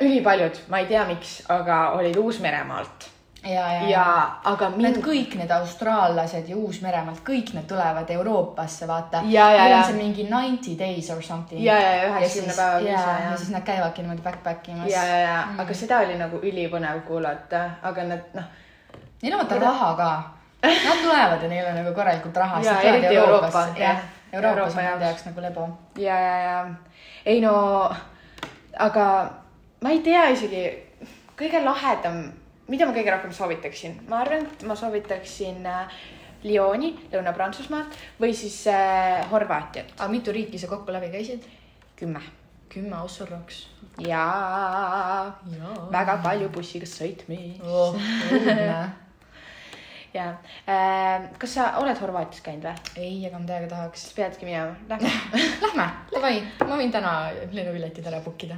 ülipaljud, 0.00 0.64
ma 0.68 0.82
ei 0.82 0.90
tea, 0.90 1.06
miks, 1.08 1.40
aga 1.50 1.82
olid 1.98 2.16
Uus-Meremaalt 2.20 3.10
ja, 3.44 3.72
ja, 3.72 3.88
ja, 3.88 4.04
aga 4.44 4.68
Need 4.74 4.80
mind 4.80 5.04
kõik 5.04 5.36
need 5.38 5.50
austraallased 5.54 6.48
ja 6.50 6.56
Uus-Meremaalt, 6.56 7.22
kõik 7.26 7.52
need 7.56 7.68
tulevad 7.70 8.10
Euroopasse, 8.12 8.88
vaata. 8.88 9.22
Ja, 9.32 9.50
ja, 9.54 9.68
ja. 9.68 9.78
on 9.78 9.92
see 9.92 9.98
mingi 9.98 10.26
ninety 10.28 10.76
days 10.78 11.10
or 11.10 11.22
something. 11.22 11.62
ja, 11.64 11.78
ja, 11.80 11.94
ja 11.96 12.10
üheksakümne 12.10 12.56
päeva 12.56 12.80
ja, 12.80 12.84
viisa 12.84 13.16
ja 13.24 13.36
siis 13.36 13.54
nad 13.54 13.64
käivadki 13.66 14.04
niimoodi 14.04 14.22
backpack 14.22 14.68
imas. 14.68 14.90
ja, 14.92 15.04
ja, 15.04 15.18
ja 15.24 15.38
mm., 15.46 15.64
aga 15.64 15.74
seda 15.74 16.02
oli 16.04 16.18
nagu 16.20 16.42
ülipõnev 16.42 17.00
kuulata, 17.08 17.64
aga 17.82 18.06
nad 18.12 18.36
noh, 18.36 18.52
Neil 19.22 19.34
on 19.36 19.42
vaata 19.42 19.58
raha 19.60 19.94
ka. 19.96 20.12
Nad 20.64 21.02
tulevad 21.02 21.42
ja 21.42 21.48
neil 21.48 21.66
on 21.68 21.74
nagu 21.76 21.92
korralikult 21.96 22.36
raha. 22.36 22.60
Jaa, 22.64 22.80
eriti 22.88 23.16
Euroopa, 23.16 23.66
jah. 23.76 24.00
Euroopas 24.32 24.56
Euroopa 24.56 24.80
on 24.80 24.84
nende 24.84 25.04
jaoks 25.04 25.26
nagu 25.26 25.42
lebo. 25.42 25.68
ja, 25.98 26.20
ja, 26.20 26.36
ja 26.38 26.66
ei 27.26 27.40
no, 27.40 27.90
aga 28.78 29.30
ma 29.82 29.92
ei 29.92 30.00
tea 30.04 30.28
isegi, 30.34 30.62
kõige 31.38 31.62
lahedam, 31.64 32.22
mida 32.70 32.88
ma 32.88 32.96
kõige 32.96 33.12
rohkem 33.14 33.34
soovitaksin, 33.36 34.00
ma 34.08 34.22
arvan, 34.24 34.46
et 34.46 34.66
ma 34.68 34.78
soovitaksin 34.78 35.64
äh, 35.68 36.00
Lyoni, 36.46 36.94
Lõuna-Prantsusmaad 37.12 37.96
või 38.22 38.34
siis 38.36 38.62
äh, 38.72 39.20
Horvaatiat, 39.32 39.96
aga 39.98 40.10
mitu 40.12 40.34
riiki 40.34 40.60
sa 40.60 40.70
kokku 40.70 40.94
läbi 40.94 41.12
käisid? 41.12 41.48
kümme 42.00 42.22
kümme 42.70 42.96
aussurroks. 42.96 43.68
ja 43.98 44.24
jaa. 45.58 45.76
väga 45.92 46.16
palju 46.24 46.48
bussiga 46.54 46.86
sõitmist 46.86 47.64
oh. 47.66 47.96
Ja 50.14 50.24
äh, 50.66 51.28
kas 51.38 51.54
sa 51.54 51.66
oled 51.78 51.98
Horvaatias 52.00 52.42
käinud 52.42 52.64
või? 52.66 52.74
ei, 52.98 53.26
aga 53.28 53.38
ma 53.38 53.46
täiega 53.46 53.68
tahaks. 53.70 54.02
siis 54.04 54.14
peadki 54.16 54.48
minema, 54.48 54.74
lähme. 54.88 55.10
Lähme, 55.64 55.86
davai, 56.14 56.40
ma 56.66 56.78
võin 56.80 56.90
täna 56.94 57.12
lennupiletid 57.52 58.06
ära 58.10 58.20
book 58.24 58.42
ida. 58.46 58.56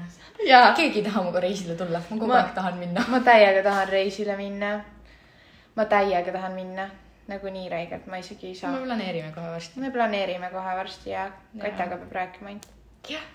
keegi 0.76 1.00
ei 1.02 1.04
taha 1.06 1.22
minuga 1.26 1.40
reisile 1.44 1.76
tulla, 1.76 2.00
ma 2.08 2.16
kogu 2.16 2.30
Ma- 2.32 2.40
aeg 2.40 2.54
tahan 2.56 2.78
minna. 2.80 3.04
ma 3.12 3.20
täiega 3.20 3.62
tahan 3.68 3.88
reisile 3.92 4.36
minna. 4.40 4.72
ma 5.76 5.84
täiega 5.88 6.32
tahan 6.32 6.52
minna, 6.56 6.88
nagu 7.28 7.52
nii 7.52 7.68
räigelt, 7.72 8.06
ma 8.06 8.16
isegi 8.22 8.46
ei 8.52 8.54
saa 8.54 8.72
me. 8.72 8.84
planeerime 8.86 9.32
kohe 9.36 9.50
varsti. 9.56 9.80
me 9.80 9.90
planeerime 9.90 10.50
kohe 10.54 10.76
varsti 10.80 11.10
ja. 11.10 11.28
Katjaga 11.58 11.96
peab 11.96 12.12
rääkima 12.20 12.48
ainult. 12.54 12.66
jah, 13.08 13.28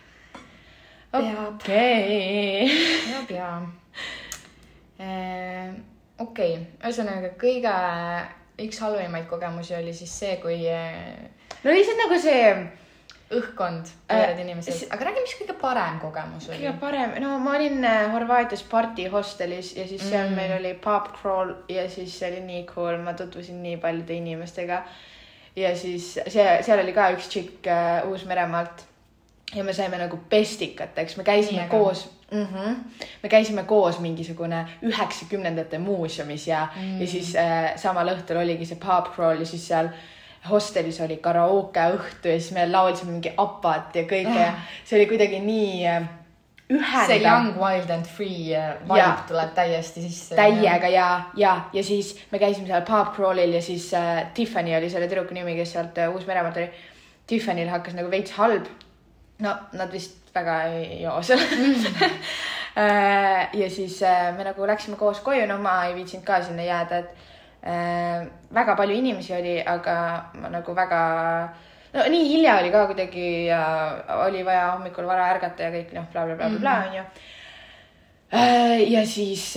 okei. 1.54 2.72
peab 3.08 3.30
ja. 3.38 3.52
okei, 6.24 6.58
ühesõnaga 6.82 7.34
kõige, 7.40 7.74
üks 8.66 8.82
halvimaid 8.82 9.28
kogemusi 9.30 9.76
oli 9.78 9.94
siis 9.94 10.14
see, 10.20 10.36
kui 10.42 10.60
eh, 10.72 11.16
no 11.64 11.74
lihtsalt 11.74 12.06
nagu 12.06 12.20
see 12.22 12.44
õhkkond, 13.28 13.90
Äh, 14.08 14.22
võõrad 14.22 14.40
inimesed 14.40 14.72
see-, 14.74 14.90
aga 14.94 15.10
räägi, 15.10 15.24
mis 15.26 15.36
kõige 15.36 15.58
parem 15.60 16.00
kogemus 16.00 16.48
oli 16.48 16.62
kõige? 16.62 16.74
parem, 16.80 17.18
no 17.20 17.34
ma 17.44 17.58
olin 17.58 17.84
äh, 17.84 18.06
Horvaatias 18.14 18.64
party 18.72 19.10
hostelis 19.12 19.74
ja 19.76 19.88
siis 19.88 20.06
seal 20.08 20.30
Mm. 20.30 20.32
mm. 20.32 20.36
meil 20.40 20.54
oli 20.62 20.74
pub 20.84 21.12
crawl 21.20 21.54
ja 21.72 21.90
siis 21.92 22.16
see 22.20 22.32
oli 22.32 22.42
nii 22.46 22.66
cool, 22.72 23.02
ma 23.04 23.14
tutvusin 23.20 23.60
nii 23.64 23.78
paljude 23.84 24.16
inimestega. 24.16 24.84
ja 25.56 25.76
siis 25.76 26.14
see, 26.16 26.48
seal 26.64 26.80
oli 26.80 26.94
ka 26.96 27.12
üks 27.18 27.28
tšikk 27.28 27.68
äh, 27.68 28.08
Uus-Meremaalt 28.08 28.86
ja 29.56 29.64
me 29.64 29.74
saime 29.74 29.98
nagu 30.00 30.20
pestikateks, 30.30 31.18
me 31.18 31.24
käisime 31.24 31.68
Nii 31.68 31.70
koos 31.72 32.08
mm. 32.32 32.46
-hmm. 32.46 32.76
me 33.24 33.30
käisime 33.30 33.64
koos 33.64 34.00
mingisugune 34.00 34.66
üheksakümnendate 34.82 35.78
muuseumis 35.78 36.48
ja 36.48 36.68
mm., 36.76 37.02
ja 37.02 37.08
siis 37.08 37.36
äh, 37.36 37.76
samal 37.76 38.10
õhtul 38.16 38.44
oligi 38.44 38.66
see 38.66 38.78
pub 38.78 39.16
crawl 39.16 39.40
ja 39.40 39.46
siis 39.46 39.68
seal 39.68 39.90
hostelis 40.50 41.02
oli 41.02 41.18
karaoke 41.18 41.80
õhtu 41.80 42.32
ja 42.32 42.40
siis 42.40 42.52
me 42.52 42.70
laulsime 42.72 43.12
mingi 43.12 43.34
apat 43.38 43.96
ja 43.96 44.04
kõike 44.04 44.40
ja 44.40 44.54
see 44.86 45.00
oli 45.00 45.10
kuidagi 45.10 45.40
nii 45.40 45.88
äh, 45.88 46.10
see 46.68 46.78
ühendav 46.78 47.22
young, 47.24 47.54
wild 47.62 47.92
and 47.92 48.06
free 48.06 48.56
äh, 48.56 48.76
vibe 48.84 49.00
Jaa. 49.00 49.24
tuleb 49.28 49.54
täiesti 49.56 50.02
sisse. 50.02 50.36
täiega 50.36 50.88
ja, 50.92 51.08
ja, 51.36 51.54
ja 51.74 51.84
siis 51.84 52.14
me 52.32 52.40
käisime 52.40 52.68
seal 52.68 52.84
pub 52.88 53.14
crawl'il 53.16 53.56
ja 53.56 53.62
siis 53.62 53.94
äh, 53.94 54.26
Tiffany 54.34 54.76
oli 54.76 54.90
selle 54.90 55.08
tüdruku 55.08 55.34
nimi, 55.34 55.56
kes 55.56 55.72
sealt 55.78 55.98
äh, 55.98 56.12
Uus-Meremaalt 56.12 56.60
tuli. 56.60 56.70
Tiffany'l 57.28 57.72
hakkas 57.72 57.96
nagu 57.96 58.12
veits 58.12 58.36
halb. 58.40 58.68
no 59.40 59.54
nad 59.74 59.92
vist 59.92 60.27
väga 60.38 60.62
ei 60.70 61.02
joo 61.02 61.18
seal 61.26 61.42
Äh, 62.78 63.50
ja 63.54 63.70
siis 63.70 64.04
äh, 64.04 64.36
me 64.38 64.44
nagu 64.46 64.68
läksime 64.70 64.98
koos 65.00 65.20
koju, 65.26 65.48
no 65.50 65.56
ma 65.58 65.80
ei 65.88 65.96
viitsinud 65.98 66.26
ka 66.26 66.44
sinna 66.46 66.62
jääda, 66.62 67.00
et 67.00 67.24
äh, 67.66 68.28
väga 68.54 68.76
palju 68.78 69.00
inimesi 69.00 69.34
oli, 69.34 69.56
aga 69.66 69.96
ma 70.38 70.52
nagu 70.54 70.76
väga, 70.78 71.00
no 71.96 72.06
nii 72.14 72.28
hilja 72.30 72.60
oli 72.60 72.70
ka 72.76 72.84
kuidagi 72.92 73.26
ja 73.48 73.64
oli 74.28 74.46
vaja 74.46 74.70
hommikul 74.76 75.10
vara 75.10 75.26
ärgata 75.34 75.66
ja 75.66 75.74
kõik 75.74 75.98
noh, 75.98 76.06
blablabla 76.14 76.78
onju. 76.84 77.08
ja 78.94 79.06
siis 79.08 79.50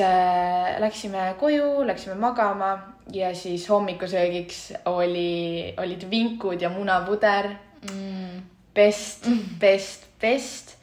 läksime 0.80 1.34
koju, 1.40 1.84
läksime 1.84 2.16
magama 2.16 2.72
ja 3.12 3.34
siis 3.34 3.68
hommikusöögiks 3.68 4.62
oli, 4.94 5.74
olid 5.76 6.08
vinkud 6.10 6.62
ja 6.62 6.72
munapuder 6.72 7.52
mm.. 7.84 8.46
best, 8.74 9.28
best, 9.60 10.09
best 10.20 10.76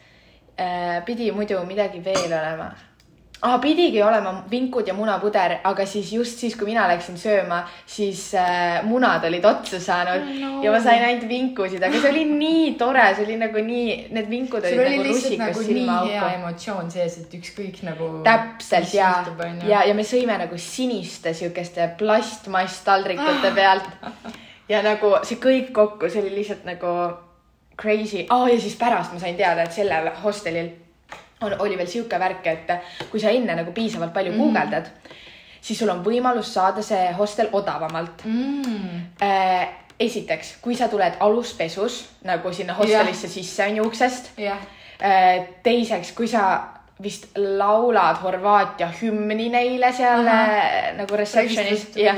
äh,. 0.58 1.04
pidi 1.06 1.32
muidu 1.32 1.64
midagi 1.66 2.04
veel 2.04 2.32
olema 2.34 2.72
ah,. 3.42 3.60
pidigi 3.62 4.02
olema 4.04 4.44
vinkud 4.52 4.88
ja 4.88 4.94
munapuder, 4.94 5.58
aga 5.64 5.86
siis 5.86 6.12
just 6.14 6.40
siis, 6.40 6.56
kui 6.58 6.70
mina 6.70 6.88
läksin 6.90 7.18
sööma, 7.20 7.62
siis 7.86 8.32
äh, 8.38 8.80
munad 8.88 9.26
olid 9.28 9.46
otsa 9.46 9.80
saanud 9.80 10.26
No. 10.28 10.48
no. 10.58 10.64
ja 10.64 10.72
ma 10.72 10.80
sain 10.82 11.04
ainult 11.06 11.28
vinkusid, 11.30 11.84
aga 11.84 12.02
see 12.02 12.10
oli 12.10 12.24
nii 12.30 12.72
tore, 12.80 13.04
see 13.16 13.28
oli 13.28 13.38
nagu 13.42 13.62
nii, 13.64 13.94
need 14.16 14.30
vinkud 14.32 14.66
olid 14.66 14.82
oli 14.82 14.98
nagu 14.98 15.12
rusikas 15.12 15.44
nagu 15.44 15.62
nii 15.68 15.76
hea 15.76 15.86
silmaauku. 15.86 16.34
emotsioon 16.40 16.92
sees, 16.92 17.20
et 17.22 17.38
ükskõik 17.38 17.80
nagu. 17.86 18.10
täpselt 18.26 18.94
ja, 18.98 19.12
ja, 19.68 19.86
ja 19.88 19.94
me 19.98 20.06
sõime 20.08 20.38
nagu 20.42 20.58
siniste 20.62 21.34
siukeste 21.38 21.92
plastmasstaldrikute 22.00 23.54
pealt 23.56 23.88
ja 24.70 24.82
nagu 24.86 25.16
see 25.28 25.40
kõik 25.42 25.72
kokku, 25.76 26.10
see 26.10 26.26
oli 26.26 26.36
lihtsalt 26.40 26.66
nagu 26.68 26.98
crazy 27.78 28.26
oh,. 28.30 28.48
ja 28.50 28.60
siis 28.62 28.76
pärast 28.76 29.14
ma 29.14 29.20
sain 29.20 29.38
teada, 29.38 29.64
et 29.64 29.76
sellel 29.76 30.12
hostelil 30.24 30.70
on, 31.42 31.56
oli 31.60 31.78
veel 31.78 31.88
sihuke 31.88 32.20
värk, 32.20 32.48
et 32.48 32.72
kui 33.12 33.22
sa 33.22 33.34
enne 33.34 33.56
nagu 33.56 33.72
piisavalt 33.72 34.14
palju 34.14 34.34
mm. 34.34 34.40
guugeldad, 34.42 34.90
siis 35.62 35.80
sul 35.80 35.92
on 35.94 36.02
võimalus 36.06 36.54
saada 36.54 36.82
see 36.86 37.12
hostel 37.18 37.52
odavamalt 37.54 38.26
mm.. 38.26 39.04
äh,. 39.22 39.68
esiteks, 40.00 40.58
kui 40.62 40.76
sa 40.78 40.88
tuled 40.88 41.16
aluspesus 41.20 42.04
nagu 42.26 42.52
sinna 42.54 42.74
hostelisse 42.78 43.30
sisse 43.32 43.66
on 43.66 43.80
ju 43.80 43.86
uksest 43.90 44.36
jah, 44.38 44.60
Äh, 44.98 45.48
teiseks, 45.64 46.12
kui 46.18 46.26
sa 46.28 46.58
vist 47.04 47.28
laulad 47.38 48.18
Horvaatia 48.24 48.88
hümni 49.02 49.46
neile 49.54 49.92
seal 49.94 50.26
Ahah. 50.26 50.54
äh, 50.58 50.96
nagu 50.98 51.20
reception'is 51.20 51.92
ja, 52.02 52.16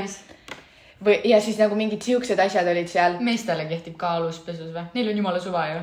või 1.04 1.20
ja 1.24 1.40
siis 1.40 1.58
nagu 1.60 1.76
mingid 1.78 2.02
siuksed 2.04 2.38
asjad 2.38 2.68
olid 2.70 2.90
seal. 2.90 3.18
meestele 3.24 3.66
kehtib 3.70 3.96
ka 4.00 4.16
aluspesus 4.18 4.72
või? 4.74 4.84
Neil 4.94 5.12
on 5.12 5.22
jumala 5.22 5.40
suva 5.42 5.66
ju. 5.72 5.82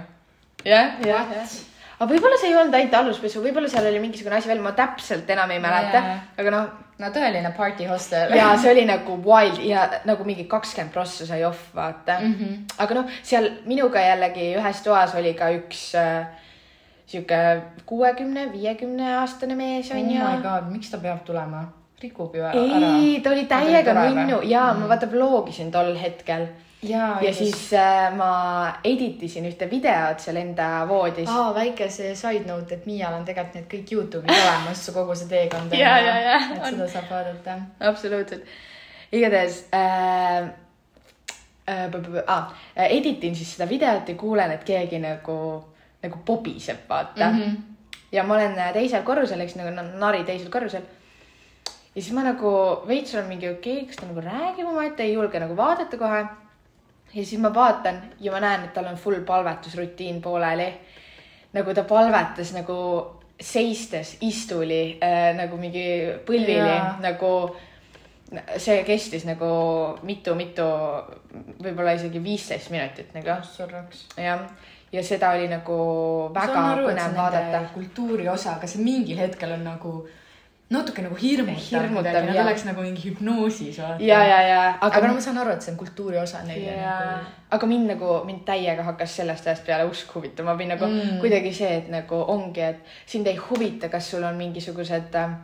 jah, 0.66 0.98
jah, 1.06 1.32
jah. 1.34 1.56
aga 2.00 2.10
võib-olla 2.12 2.40
see 2.40 2.52
ei 2.52 2.58
olnud 2.60 2.78
ainult 2.78 2.98
aluspesu, 3.02 3.42
võib-olla 3.44 3.70
seal 3.72 3.88
oli 3.90 4.02
mingisugune 4.04 4.38
asi 4.40 4.52
veel, 4.52 4.62
ma 4.64 4.74
täpselt 4.78 5.30
enam 5.36 5.54
ei 5.56 5.62
mäleta 5.64 6.04
Jaa. 6.04 6.18
aga 6.44 6.54
noh, 6.54 6.68
no 7.02 7.12
tõeline 7.14 7.54
party 7.58 7.88
hostel. 7.90 8.34
ja 8.38 8.50
see 8.62 8.74
oli 8.74 8.88
nagu 8.90 9.20
wild 9.26 9.62
ja 9.66 9.88
nagu 10.10 10.28
mingi 10.28 10.48
kakskümmend 10.50 10.94
prossa 10.94 11.30
sai 11.30 11.44
off, 11.48 11.70
vaata 11.76 12.20
mm. 12.20 12.36
-hmm. 12.36 12.76
aga 12.86 13.02
noh, 13.02 13.16
seal 13.24 13.50
minuga 13.66 14.04
jällegi 14.04 14.52
ühes 14.58 14.84
toas 14.86 15.16
oli 15.16 15.34
ka 15.34 15.50
üks 15.58 15.90
äh, 15.98 16.28
sihuke 17.08 17.62
kuuekümne, 17.86 18.52
viiekümne 18.52 19.16
aastane 19.22 19.56
mees 19.56 19.92
oh 19.92 19.98
onju 19.98 20.22
my 20.22 20.42
god, 20.44 20.72
miks 20.72 20.92
ta 20.92 21.02
peab 21.02 21.24
tulema? 21.26 21.66
Rikub 22.02 22.36
ju 22.36 22.46
ära. 22.46 22.62
ei, 22.62 23.20
ta 23.24 23.34
oli 23.34 23.46
täiega 23.50 23.94
nunnu 23.94 24.42
ja 24.44 24.72
mm. 24.74 24.82
ma 24.82 24.90
vaata 24.94 25.10
vlogisin 25.12 25.72
tol 25.72 25.96
hetkel 25.98 26.48
ja, 26.84 27.18
ja 27.22 27.34
siis 27.34 27.74
äh, 27.74 28.16
ma 28.16 28.30
editisin 28.84 29.48
ühte 29.50 29.70
videot 29.70 30.22
seal 30.22 30.38
enda 30.42 30.70
voodis. 30.90 31.30
aa, 31.30 31.50
väike 31.56 31.90
see 31.94 32.14
side 32.16 32.46
note, 32.46 32.78
et 32.78 32.86
Miial 32.86 33.16
on 33.18 33.26
tegelikult 33.26 33.58
need 33.58 33.70
kõik 33.72 33.94
Youtube'is 33.96 34.44
olemas, 34.46 34.84
kogu 34.94 35.16
see 35.18 35.32
teekond. 35.32 35.74
Ja, 35.78 35.96
ja, 36.04 36.16
ja, 36.22 36.40
et 36.54 36.62
on. 36.62 36.76
seda 36.76 36.90
saab 36.92 37.10
vaadata. 37.12 37.58
absoluutselt. 37.90 38.46
igatahes 39.12 39.64
äh, 39.74 40.50
äh, 41.70 42.22
ah, 42.28 42.54
editin 42.90 43.36
siis 43.36 43.56
seda 43.56 43.70
videot 43.70 44.10
ja 44.10 44.16
kuulen, 44.20 44.54
et 44.54 44.68
keegi 44.68 45.02
nagu, 45.02 45.40
nagu 46.04 46.22
pobiseb, 46.26 46.86
vaata 46.90 47.32
mm. 47.32 47.42
-hmm. 47.42 47.58
ja 48.12 48.24
ma 48.24 48.38
olen 48.38 48.60
äh, 48.60 48.74
teisel 48.74 49.04
korrusel, 49.04 49.42
eks 49.42 49.56
nagu 49.56 49.74
na- 49.74 49.90
nari 50.06 50.24
teisel 50.24 50.52
korrusel. 50.52 50.86
Ja 51.98 52.02
siis 52.02 52.14
ma 52.14 52.22
nagu 52.22 52.50
veits 52.86 53.16
olen 53.16 53.32
mingi 53.32 53.50
okei 53.50 53.80
okay,, 53.82 53.88
kas 53.90 53.98
ta 53.98 54.06
nagu 54.06 54.22
räägib 54.22 54.68
omaette, 54.70 55.04
ei 55.04 55.16
julge 55.16 55.40
nagu 55.42 55.56
vaadata 55.58 55.98
kohe. 55.98 56.20
ja 57.14 57.24
siis 57.26 57.42
ma 57.42 57.50
vaatan 57.54 58.02
ja 58.22 58.32
ma 58.32 58.42
näen, 58.44 58.68
et 58.68 58.74
tal 58.74 58.86
on 58.86 59.00
full 59.02 59.24
palvetusrutiin 59.26 60.22
pooleli. 60.22 60.68
nagu 61.54 61.74
ta 61.74 61.84
palvetas 61.84 62.54
nagu 62.54 62.78
seistes 63.42 64.18
istuli 64.22 65.00
äh, 65.02 65.34
nagu 65.38 65.58
mingi 65.58 65.88
põlvili 66.26 66.78
nagu 67.02 67.32
see 68.58 68.84
kestis 68.84 69.24
nagu 69.26 69.50
mitu-mitu, 70.04 70.66
võib-olla 71.64 71.96
isegi 71.96 72.22
viisteist 72.24 72.70
minutit 72.74 73.14
nagu 73.16 73.30
jah, 74.20 74.46
ja 74.92 75.04
seda 75.04 75.32
oli 75.34 75.50
nagu 75.50 75.80
väga 76.36 76.64
põnev 76.84 77.18
vaadata. 77.18 77.66
kultuuri 77.74 78.30
osa, 78.30 78.58
aga 78.60 78.68
see 78.68 78.84
mingil 78.84 79.18
hetkel 79.18 79.56
on 79.58 79.64
nagu 79.64 79.94
natuke 80.70 81.02
nagu 81.02 81.16
hirmutav, 81.16 81.84
Hirmutav, 81.84 82.26
Nad 82.28 82.40
oleks 82.42 82.66
nagu 82.68 82.82
mingi 82.84 83.06
hüpnoosis. 83.06 83.78
ja, 83.80 84.20
ja, 84.28 84.40
ja, 84.44 84.62
aga, 84.82 84.98
aga 84.98 85.08
no 85.08 85.14
ma 85.16 85.22
saan 85.24 85.38
aru, 85.40 85.54
et 85.56 85.64
see 85.64 85.72
on 85.72 85.78
kultuuri 85.80 86.20
osa 86.20 86.42
neile 86.44 86.74
jaa 86.76 86.96
nagu. 87.06 87.36
aga 87.56 87.70
mind 87.72 87.92
nagu, 87.94 88.10
mind 88.28 88.42
täiega 88.46 88.84
hakkas 88.84 89.16
sellest 89.22 89.48
ajast 89.48 89.66
peale 89.66 89.86
usk 89.88 90.12
huvitama 90.16 90.58
või 90.60 90.68
nagu 90.74 90.86
Mm. 90.88 91.04
mm. 91.04 91.20
kuidagi 91.24 91.54
see, 91.54 91.78
et 91.78 91.88
nagu 91.90 92.20
ongi, 92.28 92.62
et 92.62 92.80
sind 93.06 93.28
ei 93.28 93.38
huvita, 93.38 93.90
kas 93.90 94.12
sul 94.12 94.24
on 94.24 94.36
mingisugused 94.36 95.16
äh, 95.16 95.38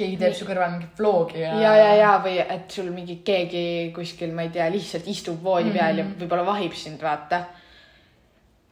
keegi 0.00 0.16
teeb 0.20 0.34
su 0.34 0.46
kõrval 0.48 0.70
mingit 0.76 0.98
vlogi 0.98 1.40
ja. 1.42 1.54
ja, 1.60 1.72
ja, 1.76 1.94
ja 1.98 2.12
või 2.24 2.38
et 2.40 2.70
sul 2.70 2.90
mingi 2.94 3.20
keegi 3.26 3.92
kuskil, 3.94 4.32
ma 4.34 4.46
ei 4.46 4.54
tea, 4.54 4.70
lihtsalt 4.70 5.08
istub 5.10 5.42
voodi 5.42 5.74
peal 5.74 5.92
mm. 5.94 5.98
ja 5.98 6.22
võib-olla 6.22 6.46
vahib 6.46 6.78
sind, 6.78 7.02
vaata. 7.02 7.42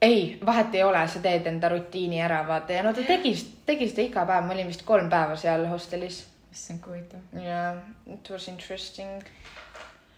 ei, 0.03 0.39
vahet 0.47 0.75
ei 0.75 0.83
ole, 0.83 1.03
sa 1.09 1.21
teed 1.23 1.47
enda 1.51 1.69
rutiini 1.69 2.21
ära, 2.23 2.43
vaata 2.47 2.73
ja 2.73 2.83
no 2.87 2.93
ta 2.95 3.05
tegi, 3.07 3.35
tegi 3.67 3.89
seda 3.91 4.05
iga 4.07 4.27
päev, 4.29 4.47
ma 4.47 4.55
olin 4.55 4.71
vist 4.71 4.85
kolm 4.87 5.11
päeva 5.11 5.37
seal 5.37 5.67
hostelis 5.71 6.23
issand, 6.53 6.81
kui 6.85 6.97
huvitav. 6.97 7.21
ja 7.43 7.75
it 8.07 8.31
was 8.31 8.49
interesting. 8.49 9.23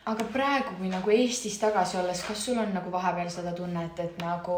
aga 0.07 0.25
praegu, 0.33 0.77
kui 0.79 0.93
nagu 0.93 1.11
Eestis 1.11 1.59
tagasi 1.59 1.99
olles, 2.01 2.23
kas 2.29 2.45
sul 2.45 2.59
on 2.59 2.73
nagu 2.75 2.93
vahepeal 2.93 3.31
seda 3.33 3.53
tunnet, 3.57 4.01
et 4.01 4.23
nagu 4.23 4.57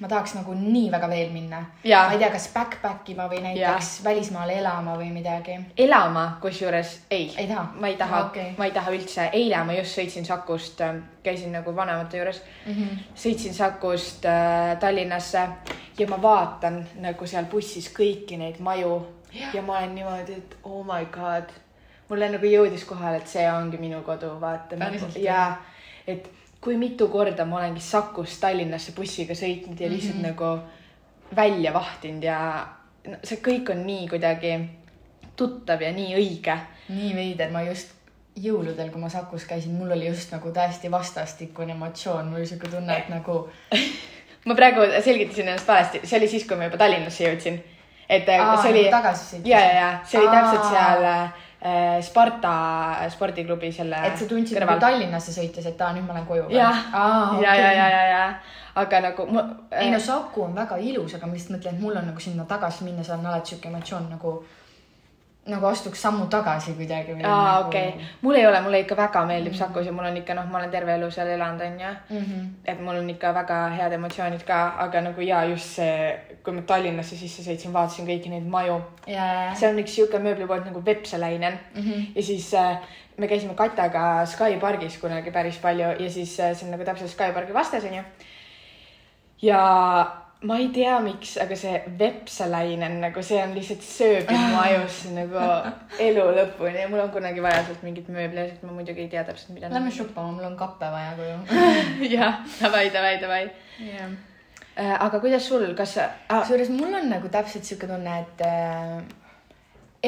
ma 0.00 0.08
tahaks 0.10 0.34
nagu 0.34 0.54
nii 0.58 0.90
väga 0.90 1.08
veel 1.08 1.30
minna? 1.30 1.60
Ma 1.84 2.00
ei 2.12 2.18
tea, 2.18 2.30
kas 2.34 2.48
backpack 2.54 3.08
ima 3.12 3.28
või 3.30 3.42
näiteks 3.44 3.92
välismaale 4.04 4.56
elama 4.58 4.96
või 4.98 5.12
midagi. 5.14 5.54
elama, 5.78 6.24
kusjuures 6.42 6.96
ei, 7.10 7.30
Ei 7.38 7.46
taha? 7.46 7.68
ma 7.80 7.88
ei 7.88 7.96
taha 7.96 8.18
Ah, 8.18 8.26
okay., 8.26 8.54
ma 8.58 8.66
ei 8.66 8.74
taha 8.74 8.90
üldse, 8.90 9.28
eile 9.32 9.62
ma 9.64 9.76
just 9.78 9.98
sõitsin 9.98 10.26
Sakust, 10.26 10.82
käisin 11.22 11.52
nagu 11.52 11.76
vanemate 11.76 12.18
juures 12.18 12.42
mm. 12.66 12.72
-hmm. 12.72 12.98
sõitsin 13.14 13.54
Sakust 13.54 14.26
äh, 14.26 14.76
Tallinnasse 14.80 15.48
ja 15.98 16.08
ma 16.08 16.22
vaatan 16.22 16.82
nagu 17.00 17.26
seal 17.26 17.44
bussis 17.44 17.88
kõiki 17.94 18.38
neid 18.38 18.58
maju 18.58 19.06
ja, 19.32 19.48
ja 19.54 19.62
ma 19.62 19.78
olen 19.78 19.94
niimoodi, 19.94 20.32
et 20.32 20.56
oh 20.62 20.84
my 20.84 21.06
god, 21.12 21.54
mulle 22.08 22.28
nagu 22.28 22.46
jõudis 22.46 22.84
kohale, 22.84 23.16
et 23.22 23.28
see 23.28 23.46
ongi 23.52 23.78
minu 23.78 24.02
kodu, 24.02 24.34
vaata 24.40 24.76
nagu, 24.76 25.06
ja 25.16 25.56
et 26.06 26.28
kui 26.62 26.76
mitu 26.78 27.08
korda 27.08 27.44
ma 27.44 27.58
olengi 27.58 27.80
Sakust 27.80 28.40
Tallinnasse 28.40 28.92
bussiga 28.96 29.34
sõitnud 29.34 29.80
ja 29.80 29.88
lihtsalt 29.90 30.16
mm 30.16 30.24
-hmm. 30.24 30.28
nagu 30.28 31.36
välja 31.36 31.72
vahtinud 31.74 32.22
ja 32.24 32.38
see 33.24 33.38
kõik 33.42 33.70
on 33.70 33.86
nii 33.86 34.08
kuidagi 34.08 34.52
tuttav 35.36 35.82
ja 35.82 35.92
nii 35.92 36.14
õige 36.14 36.58
nii 36.88 37.12
veider, 37.16 37.50
ma 37.52 37.62
just 37.66 37.92
jõuludel, 38.38 38.88
kui 38.92 39.00
ma 39.00 39.10
Sakus 39.12 39.44
käisin, 39.48 39.74
mul 39.76 39.92
oli 39.92 40.08
just 40.08 40.32
nagu 40.32 40.50
täiesti 40.54 40.90
vastastikune 40.90 41.76
emotsioon, 41.76 42.30
mul 42.30 42.40
oli 42.40 42.48
siuke 42.48 42.70
tunne, 42.72 42.96
et 42.96 43.10
nagu 43.12 43.42
ma 44.48 44.56
praegu 44.58 44.86
selgitasin 45.04 45.48
ennast 45.48 45.68
valesti, 45.68 46.02
see 46.04 46.18
oli 46.18 46.28
siis, 46.32 46.46
kui 46.48 46.58
ma 46.58 46.68
juba 46.68 46.80
Tallinnasse 46.80 47.28
jõudsin. 47.28 47.60
et 48.08 48.28
Aa, 48.28 48.52
Aa, 48.52 48.62
see 48.62 48.72
oli 48.72 48.84
nagu 48.86 48.96
tagasi 48.96 49.28
sõitis. 49.28 49.50
ja, 49.50 49.60
ja, 49.60 49.74
ja 49.80 49.90
see 50.04 50.20
oli 50.20 50.32
täpselt 50.32 50.68
seal 50.72 51.06
äh, 51.08 51.44
Sparta 52.02 52.52
spordiklubi 53.12 53.68
selle 53.72 54.00
et 54.08 54.18
sa 54.18 54.26
tundsid 54.26 54.58
nagu 54.58 54.74
Tallinnasse 54.82 55.30
sõites, 55.34 55.66
et 55.70 55.80
aa, 55.80 55.92
nüüd 55.94 56.08
ma 56.08 56.16
lähen 56.16 56.26
koju 56.26 56.48
jah, 56.50 56.80
ja, 57.42 57.54
ja, 57.54 57.70
ja, 57.76 57.84
ja, 57.92 58.00
ja, 58.08 58.24
aga 58.82 59.00
nagu 59.04 59.26
mu, 59.30 59.44
ei 59.70 59.92
no 59.92 60.00
Saku 60.02 60.42
on 60.48 60.56
väga 60.58 60.80
ilus, 60.82 61.14
aga 61.14 61.28
ma 61.28 61.36
lihtsalt 61.36 61.56
mõtlen, 61.56 61.76
et 61.76 61.84
mul 61.84 62.00
on 62.00 62.10
nagu 62.10 62.24
sinna 62.24 62.48
tagasi 62.50 62.88
minna, 62.88 63.04
seal 63.06 63.20
on 63.20 63.30
alati 63.30 63.54
siuke 63.54 63.70
emotsioon 63.70 64.10
nagu, 64.10 64.34
nagu 65.46 65.66
astuks 65.66 66.02
sammu 66.02 66.26
tagasi 66.30 66.72
kuidagi. 66.78 67.12
aa, 67.24 67.38
nagu 67.44 67.68
okei 67.68 67.88
okay., 67.88 68.04
mul 68.22 68.34
ei 68.34 68.46
ole, 68.46 68.60
mulle 68.60 68.80
ikka 68.80 68.96
väga 68.96 69.24
meeldib 69.26 69.54
Sakus 69.58 69.86
ja 69.86 69.92
mul 69.92 70.04
on 70.06 70.16
ikka 70.16 70.34
noh, 70.38 70.46
ma 70.46 70.58
olen 70.58 70.70
terve 70.70 70.94
elu 70.94 71.10
seal 71.10 71.28
elanud, 71.34 71.60
onju. 71.60 71.88
mm. 72.10 72.18
-hmm. 72.18 72.48
et 72.64 72.80
mul 72.80 72.96
on 72.96 73.10
ikka 73.10 73.34
väga 73.34 73.56
head 73.76 73.92
emotsioonid 73.92 74.44
ka, 74.46 74.60
aga 74.78 75.00
nagu 75.00 75.20
ja 75.20 75.44
just 75.44 75.74
see, 75.76 76.18
kui 76.44 76.54
ma 76.54 76.62
Tallinnasse 76.62 77.16
sisse 77.16 77.42
sõitsin, 77.42 77.72
vaatasin 77.72 78.06
kõiki 78.06 78.30
neid 78.30 78.46
maju. 78.46 78.80
ja, 79.06 79.50
seal 79.54 79.74
on 79.74 79.82
üks 79.82 79.94
sihuke 79.94 80.18
mööblipood 80.18 80.64
nagu 80.66 80.84
Vepselainen 80.86 81.58
mm 81.74 81.82
Mhm. 81.82 81.90
-hmm. 81.92 82.06
ja 82.14 82.22
siis 82.22 82.54
äh, 82.54 82.78
me 83.16 83.26
käisime 83.26 83.54
Kataga 83.54 84.26
Sky 84.26 84.58
pargis 84.60 84.98
kunagi 84.98 85.30
päris 85.30 85.58
palju 85.58 85.88
ja 85.98 86.10
siis 86.10 86.40
äh, 86.40 86.54
see 86.56 86.66
on 86.66 86.70
nagu 86.70 86.84
täpselt 86.84 87.10
Sky 87.10 87.32
pargi 87.34 87.54
vastas 87.54 87.84
onju. 87.84 88.02
ja 89.42 90.21
ma 90.42 90.56
ei 90.58 90.68
tea, 90.74 90.94
miks, 91.02 91.36
aga 91.42 91.56
see 91.58 91.76
Vepselainen 91.98 92.98
nagu 93.02 93.22
see 93.24 93.38
on 93.42 93.54
lihtsalt 93.54 93.84
sööbib 93.86 94.32
mu 94.32 94.58
ajus 94.62 94.98
nagu 95.14 95.44
elu 96.02 96.26
lõpuni 96.38 96.82
ja 96.82 96.88
mul 96.90 97.04
on 97.04 97.12
kunagi 97.14 97.44
vaja 97.44 97.62
sealt 97.66 97.84
mingit 97.86 98.10
mööbli 98.12 98.42
ja 98.42 98.48
siis 98.50 98.64
ma 98.66 98.74
muidugi 98.74 99.04
ei 99.04 99.10
tea 99.12 99.22
täpselt, 99.28 99.54
mida. 99.54 99.70
lähme 99.72 99.92
shoppama, 99.94 100.34
mul 100.34 100.48
on 100.50 100.58
kappe 100.58 100.90
vaja 100.90 101.14
koju. 101.18 101.38
jah, 102.16 102.40
davai, 102.58 102.88
davai, 102.94 103.16
davai. 103.22 103.42
jah. 103.86 104.14
aga 105.06 105.20
kuidas 105.22 105.46
sul, 105.46 105.68
kas 105.78 105.96
sa 105.98 106.08
ah,, 106.28 106.42
kusjuures 106.42 106.72
mul 106.74 106.98
on 107.00 107.10
nagu 107.12 107.30
täpselt 107.30 107.68
sihuke 107.68 107.90
tunne, 107.90 108.16
et 108.24 108.46
äh, 108.46 108.96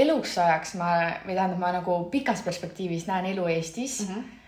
eluks 0.02 0.38
ajaks 0.42 0.74
ma, 0.80 0.94
või 1.26 1.36
tähendab, 1.36 1.60
ma 1.62 1.70
nagu 1.76 2.00
pikas 2.10 2.42
perspektiivis 2.46 3.06
näen 3.10 3.30
elu 3.34 3.46
Eestis 3.54 4.00
mm. 4.08 4.14
-hmm. 4.14 4.40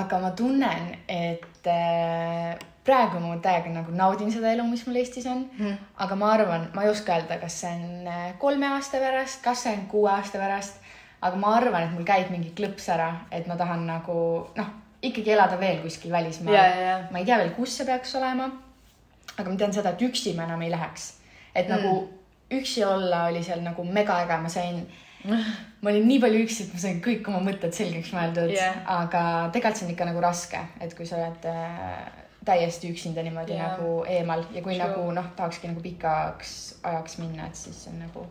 aga 0.00 0.18
ma 0.24 0.32
tunnen, 0.42 0.90
et 1.06 1.70
äh, 1.70 2.58
praegu 2.88 3.22
ma 3.22 3.36
täiega 3.44 3.72
nagu 3.74 3.94
naudin 3.94 4.32
seda 4.34 4.52
elu, 4.56 4.66
mis 4.70 4.84
mul 4.88 5.00
Eestis 5.02 5.28
on 5.30 5.44
mm. 5.46 5.78
aga 6.04 6.18
ma 6.18 6.32
arvan, 6.34 6.68
ma 6.74 6.84
ei 6.86 6.92
oska 6.92 7.16
öelda, 7.16 7.40
kas 7.42 7.60
see 7.62 7.72
on 7.76 8.10
äh, 8.10 8.28
kolme 8.42 8.72
aasta 8.74 9.00
pärast, 9.02 9.42
kas 9.44 9.66
see 9.66 9.76
on 9.76 9.88
kuue 9.92 10.10
aasta 10.12 10.40
pärast. 10.40 10.80
aga 11.20 11.36
ma 11.36 11.56
arvan, 11.56 11.86
et 11.86 11.96
mul 11.96 12.06
käib 12.06 12.30
mingi 12.34 12.54
klõps 12.56 12.88
ära, 12.94 13.10
et 13.34 13.46
ma 13.50 13.56
tahan 13.60 13.86
nagu 13.86 14.20
noh, 14.56 14.72
ikkagi 15.02 15.34
elada 15.34 15.58
veel 15.60 15.82
kuskil 15.84 16.14
välismaal 16.14 16.56
ja, 16.56 16.64
ja. 16.82 16.96
ma 17.12 17.20
ei 17.20 17.28
tea 17.28 17.38
veel, 17.38 17.54
kus 17.56 17.76
see 17.78 17.86
peaks 17.86 18.16
olema 18.18 18.50
aga 19.38 19.50
ma 19.50 19.58
tean 19.58 19.74
seda, 19.74 19.94
et 19.94 20.04
üksi 20.06 20.34
ma 20.36 20.46
enam 20.48 20.62
ei 20.66 20.72
läheks. 20.72 21.12
et 21.54 21.68
mm. 21.68 21.74
nagu 21.74 22.08
üksi 22.58 22.84
olla 22.86 23.26
oli 23.28 23.42
seal 23.44 23.60
nagu 23.64 23.84
megaäge, 23.84 24.38
ma 24.42 24.50
sain, 24.52 24.80
ma 25.82 25.90
olin 25.92 26.06
nii 26.08 26.20
palju 26.22 26.44
üksi, 26.46 26.66
et 26.66 26.76
ma 26.76 26.82
sain 26.84 27.02
kõik 27.04 27.28
oma 27.30 27.42
mõtted 27.50 27.74
selgeks 27.76 28.14
mõeldud 28.16 28.54
Jah. 28.54 28.80
aga 28.98 29.22
tegelikult 29.54 29.80
see 29.80 29.88
on 29.88 29.94
ikka 29.94 30.08
nagu 30.08 30.24
raske, 30.24 30.62
et 30.80 30.96
kui 30.96 31.06
sa 31.08 31.20
oled 31.20 31.48
äh, 31.50 32.08
täiesti 32.48 32.92
üksinda 32.92 33.22
niimoodi 33.26 33.56
yeah. 33.56 33.72
nagu 33.72 34.04
eemal 34.08 34.46
ja 34.54 34.62
kui 34.62 34.74
True. 34.74 34.86
Nagu 34.86 35.10
noh, 35.16 35.28
tahakski 35.36 35.70
nagu 35.70 35.84
pikaks 35.84 36.54
ajaks 36.82 37.18
minna, 37.22 37.50
et 37.50 37.58
siis 37.58 37.82
on 37.90 38.00
nagu 38.00 38.24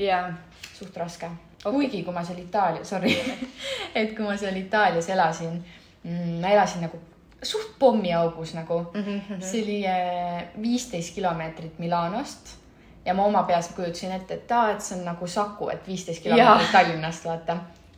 jaa, 0.00 0.32
suht 0.74 0.96
raske 0.96 1.28
okay.. 1.28 1.72
kuigi, 1.72 2.02
kui 2.02 2.14
ma 2.14 2.24
seal 2.26 2.42
Itaalias, 2.42 2.90
sorry, 2.90 3.14
et 4.00 4.16
kui 4.16 4.26
ma 4.26 4.36
seal 4.40 4.58
Itaalias 4.58 5.08
elasin 5.12 5.58
mm,, 6.02 6.40
ma 6.42 6.54
elasin 6.56 6.86
nagu 6.86 7.00
suht 7.42 7.78
pommiaugus 7.78 8.54
nagu 8.54 8.80
mm. 8.94 9.04
-hmm. 9.04 9.40
see 9.40 9.62
oli 9.62 9.86
äh, 9.86 10.44
viisteist 10.62 11.14
kilomeetrit 11.14 11.78
Milanost 11.78 12.56
ja 13.04 13.14
ma 13.14 13.24
oma 13.24 13.42
peas 13.42 13.68
kujutasin 13.68 14.12
ette, 14.12 14.34
et 14.34 14.52
aa, 14.52 14.70
et 14.70 14.80
see 14.80 14.98
on 14.98 15.04
nagu 15.04 15.26
Saku, 15.26 15.68
et 15.68 15.86
viisteist 15.86 16.22
kilomeetrit. 16.22 16.72
Tallinnast, 16.72 17.24
vaata. 17.24 17.56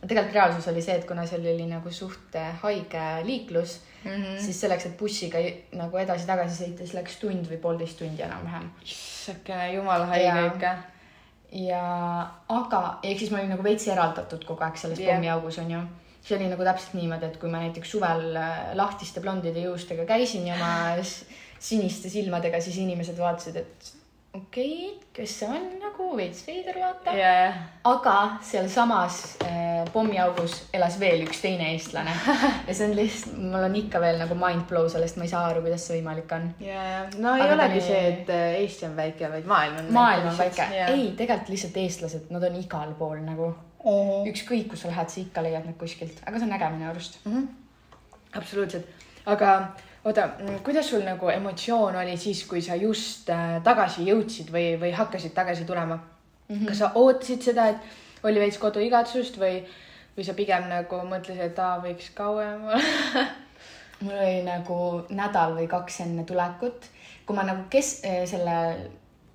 tegelikult 0.09 0.35
reaalsus 0.35 0.69
oli 0.69 0.83
see, 0.83 0.95
et 0.97 1.05
kuna 1.05 1.27
seal 1.27 1.41
oli 1.41 1.67
nagu 1.67 1.91
suht 1.91 2.37
äh, 2.37 2.55
haige 2.63 3.05
liiklus 3.25 3.81
mm, 4.05 4.11
-hmm. 4.11 4.39
siis 4.47 4.61
selleks, 4.61 4.87
et 4.87 4.97
bussiga 4.99 5.39
nagu 5.73 5.99
edasi-tagasi 5.99 6.63
sõita, 6.63 6.79
siis 6.85 6.95
läks 6.95 7.17
tund 7.23 7.51
või 7.51 7.61
poolteist 7.63 7.99
tundi 7.99 8.23
enam-vähem 8.23 8.71
issakene 8.85 9.73
jumala 9.75 10.07
haige 10.13 10.47
ikka. 10.47 10.75
ja, 11.65 11.83
aga 12.49 12.83
ehk 13.03 13.19
siis 13.19 13.31
ma 13.31 13.39
olin 13.39 13.55
nagu 13.57 13.63
veits 13.67 13.89
eraldatud 13.89 14.45
kogu 14.45 14.65
aeg 14.67 14.77
selles 14.81 15.01
yeah. 15.01 15.15
pommiaugus 15.15 15.59
onju. 15.59 15.83
see 16.25 16.37
oli 16.39 16.49
nagu 16.49 16.65
täpselt 16.65 16.95
niimoodi, 16.95 17.27
et 17.27 17.37
kui 17.41 17.51
ma 17.51 17.59
näiteks 17.65 17.91
suvel 17.91 18.37
äh, 18.37 18.71
lahtiste 18.75 19.21
blondide 19.21 19.61
juustega 19.67 20.07
käisin 20.09 20.47
ja 20.47 20.55
oma 20.55 21.03
s- 21.03 21.25
siniste 21.61 22.09
silmadega, 22.09 22.61
siis 22.61 22.77
inimesed 22.81 23.19
vaatasid, 23.19 23.57
et 23.57 23.93
okei 24.35 24.89
okay,, 24.89 25.07
kes 25.13 25.39
see 25.41 25.49
on 25.49 25.67
nagu 25.83 26.09
veits 26.17 26.47
veider 26.47 26.81
vaata 26.81 27.13
ja, 27.17 27.53
aga 27.85 28.17
sealsamas 28.43 29.21
äh, 29.45 29.64
pommiaugus 29.93 30.55
elas 30.73 30.99
veel 31.01 31.23
üks 31.27 31.41
teine 31.43 31.73
eestlane 31.75 32.11
ja 32.69 32.75
see 32.75 32.87
on 32.89 32.97
lihtsalt, 32.97 33.37
mul 33.39 33.67
on 33.69 33.77
ikka 33.77 34.01
veel 34.01 34.19
nagu 34.23 34.35
mind 34.39 34.65
blow 34.71 34.89
sellest, 34.89 35.17
ma 35.17 35.25
ei 35.27 35.33
saa 35.33 35.45
aru, 35.51 35.63
kuidas 35.67 35.87
see 35.87 35.99
võimalik 36.01 36.33
on. 36.37 36.49
ja, 36.61 36.83
ja 36.93 37.03
no 37.19 37.35
ei 37.37 37.43
Aga 37.45 37.57
ta 37.57 37.61
olegi 37.65 37.79
oli- 37.81 37.87
see, 37.89 38.03
et 38.13 38.31
äh, 38.31 38.57
Eesti 38.63 38.87
on 38.87 38.97
väike, 38.97 39.31
vaid 39.37 39.47
maailm 39.47 39.77
on 39.85 39.93
maailm 39.93 40.29
on 40.33 40.39
väike, 40.39 40.69
ei, 40.89 41.07
tegelikult 41.19 41.49
lihtsalt 41.55 41.77
eestlased, 41.85 42.31
nad 42.31 42.43
on 42.51 42.57
igal 42.63 42.95
pool 42.99 43.21
nagu 43.25 43.55
Mhm. 43.85 44.29
ükskõik, 44.31 44.69
kus 44.71 44.81
sa 44.81 44.89
lähed, 44.89 45.09
sa 45.13 45.21
ikka 45.21 45.43
leiad 45.45 45.67
need 45.67 45.77
kuskilt, 45.77 46.23
aga 46.27 46.39
see 46.39 46.47
on 46.47 46.53
äge 46.57 46.71
minu 46.73 46.87
arust. 46.89 47.19
absoluutselt, 48.35 48.87
aga 49.27 49.51
oota, 50.05 50.29
kuidas 50.65 50.89
sul 50.91 51.05
nagu 51.07 51.29
emotsioon 51.33 51.97
oli 52.01 52.17
siis, 52.21 52.45
kui 52.49 52.63
sa 52.65 52.77
just 52.81 53.29
äh, 53.33 53.59
tagasi 53.65 54.07
jõudsid 54.09 54.51
või, 54.53 54.75
või 54.81 54.93
hakkasid 54.97 55.35
tagasi 55.37 55.65
tulema 55.69 55.97
mm? 55.99 56.57
-hmm. 56.57 56.67
kas 56.69 56.79
sa 56.83 56.91
ootasid 56.95 57.43
seda, 57.43 57.69
et 57.69 57.77
oli 58.33 58.41
veits 58.41 58.59
koduigatsust 58.63 59.39
või, 59.41 59.61
või 60.17 60.27
sa 60.27 60.35
pigem 60.39 60.69
nagu 60.71 61.01
mõtlesid, 61.09 61.51
et 61.51 61.59
aa, 61.59 61.79
võiks 61.85 62.11
kauem 62.17 62.69
olla? 62.71 63.25
mul 64.05 64.17
oli 64.19 64.43
nagu 64.47 64.77
nädal 65.15 65.57
või 65.59 65.69
kaks 65.71 66.01
enne 66.05 66.25
tulekut, 66.29 66.91
kui 67.27 67.37
ma 67.37 67.45
nagu 67.47 67.67
kes-, 67.73 68.01
selle 68.31 68.59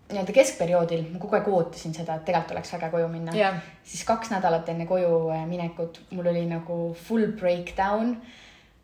nii-öelda 0.10 0.34
keskperioodil 0.34 1.04
ma 1.14 1.22
kogu 1.22 1.38
aeg 1.38 1.48
ootasin 1.54 1.94
seda, 1.94 2.16
et 2.18 2.26
tegelikult 2.26 2.56
oleks 2.56 2.74
äge 2.78 2.90
koju 2.90 3.08
minna 3.12 3.36
Jah. 3.38 3.60
siis 3.86 4.02
kaks 4.08 4.32
nädalat 4.34 4.70
enne 4.74 4.88
koju 4.90 5.30
äh, 5.36 5.44
minekut 5.50 6.02
mul 6.10 6.32
oli 6.32 6.46
nagu 6.50 6.80
full 6.98 7.28
breakdown. 7.38 8.16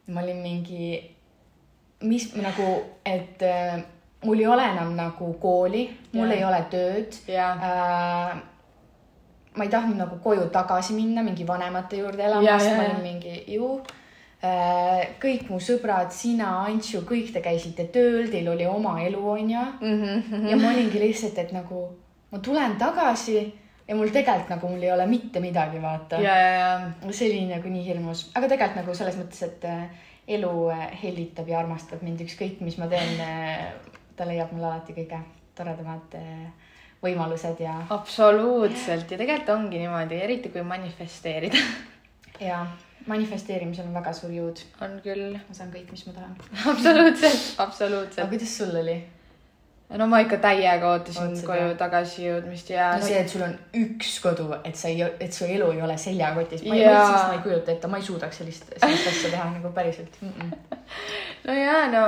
ma 0.08 0.22
olin 0.22 0.38
mingi, 0.38 1.00
mis 2.06 2.28
nagu, 2.38 2.68
et 3.06 3.42
äh, 3.42 3.80
mul 4.26 4.40
ei 4.40 4.48
ole 4.48 4.68
enam 4.70 4.94
nagu 4.94 5.32
kooli, 5.42 5.88
mul 6.14 6.30
Jah. 6.30 6.38
ei 6.38 6.44
ole 6.46 6.62
tööd 6.70 7.18
Jah. 7.28 7.66
äh, 7.72 8.38
ma 9.56 9.64
ei 9.64 9.72
tahtnud 9.72 9.98
nagu 9.98 10.18
koju 10.24 10.50
tagasi 10.54 10.96
minna 10.96 11.24
mingi 11.24 11.48
vanemate 11.48 12.02
juurde 12.02 12.26
elama, 12.28 12.58
sest 12.60 12.78
ma 12.78 12.88
olin 12.88 13.04
mingi 13.04 13.36
ju 13.56 13.70
äh,. 14.44 15.16
kõik 15.22 15.50
mu 15.50 15.60
sõbrad, 15.64 16.12
sina, 16.14 16.52
Antsu, 16.68 17.04
kõik 17.08 17.32
te 17.34 17.44
käisite 17.46 17.88
tööl, 17.94 18.30
teil 18.32 18.50
oli 18.52 18.66
oma 18.70 18.98
elu, 19.04 19.22
onju. 19.36 19.68
Mhm. 19.82 20.50
ja 20.50 20.58
ma 20.60 20.74
olingi 20.74 21.02
lihtsalt, 21.02 21.38
et 21.42 21.54
nagu 21.56 21.88
ma 22.32 22.42
tulen 22.44 22.76
tagasi 22.82 23.38
ja 23.88 23.96
mul 23.96 24.12
tegelikult 24.14 24.52
nagu 24.56 24.74
mul 24.74 24.84
ei 24.84 24.92
ole 24.92 25.08
mitte 25.08 25.40
midagi, 25.40 25.82
vaata. 25.82 26.20
see 27.12 27.30
oli 27.30 27.46
nagu 27.54 27.70
nii 27.70 27.86
hirmus, 27.86 28.30
aga 28.36 28.50
tegelikult 28.52 28.82
nagu 28.82 28.98
selles 28.98 29.18
mõttes, 29.22 29.42
et 29.46 29.66
äh, 29.70 29.88
elu 30.38 30.54
äh, 30.74 30.86
hellitab 31.04 31.50
ja 31.50 31.60
armastab 31.62 32.04
mind, 32.04 32.26
ükskõik 32.26 32.62
mis 32.66 32.78
ma 32.82 32.90
teen. 32.92 33.20
ta 34.16 34.24
leiab 34.24 34.54
mul 34.56 34.64
alati 34.64 34.94
kõige 34.96 35.18
toredamad 35.56 36.14
äh, 36.16 36.72
võimalused 37.06 37.62
ja, 37.64 37.76
absoluutselt 37.94 39.12
ja 39.12 39.20
tegelikult 39.22 39.54
ongi 39.56 39.82
niimoodi, 39.84 40.20
eriti 40.28 40.52
kui 40.54 40.64
manifesteerida. 40.66 41.62
ja 42.50 42.64
manifesteerimisel 43.08 43.88
on 43.88 43.98
väga 44.00 44.14
suur 44.18 44.34
jõud. 44.34 44.62
on 44.86 45.00
küll, 45.04 45.36
ma 45.38 45.58
saan 45.58 45.74
kõik, 45.74 45.92
mis 45.94 46.06
ma 46.08 46.16
tahan. 46.16 46.40
absoluutselt, 46.74 47.44
aga 47.58 47.68
absoluutselt. 47.68 48.32
kuidas 48.32 48.58
sul 48.58 48.74
oli? 48.82 48.98
no 49.96 50.08
ma 50.10 50.20
ikka 50.24 50.40
täiega 50.42 50.90
ootasin 50.96 51.28
Ootasid, 51.28 51.46
koju 51.46 51.66
jah? 51.68 51.76
tagasijõudmist 51.78 52.72
ja 52.74 52.88
no 52.98 53.06
see, 53.06 53.20
et 53.22 53.30
sul 53.30 53.44
on 53.46 53.54
üks 53.78 54.16
kodu, 54.24 54.48
et 54.66 54.80
sa 54.80 54.90
ei, 54.90 55.04
et 55.22 55.36
su 55.36 55.46
elu 55.46 55.68
ei 55.76 55.84
ole 55.86 55.98
seljakotis. 56.02 56.66
ma 56.66 56.74
ei 56.78 56.82
Jaa. 56.82 56.96
mõtlesin, 56.96 57.28
ma 57.28 57.36
ei 57.38 57.44
kujuta 57.46 57.76
ette, 57.76 57.92
ma 57.92 58.00
ei 58.02 58.08
suudaks 58.08 58.42
sellist, 58.42 58.74
sellist 58.82 59.12
asja 59.12 59.36
teha 59.36 59.46
nagu 59.54 59.72
päriselt 59.76 60.18
mm. 60.22 60.34
-mm. 60.42 60.80
no 61.46 61.60
jaa, 61.60 61.86
no 61.94 62.04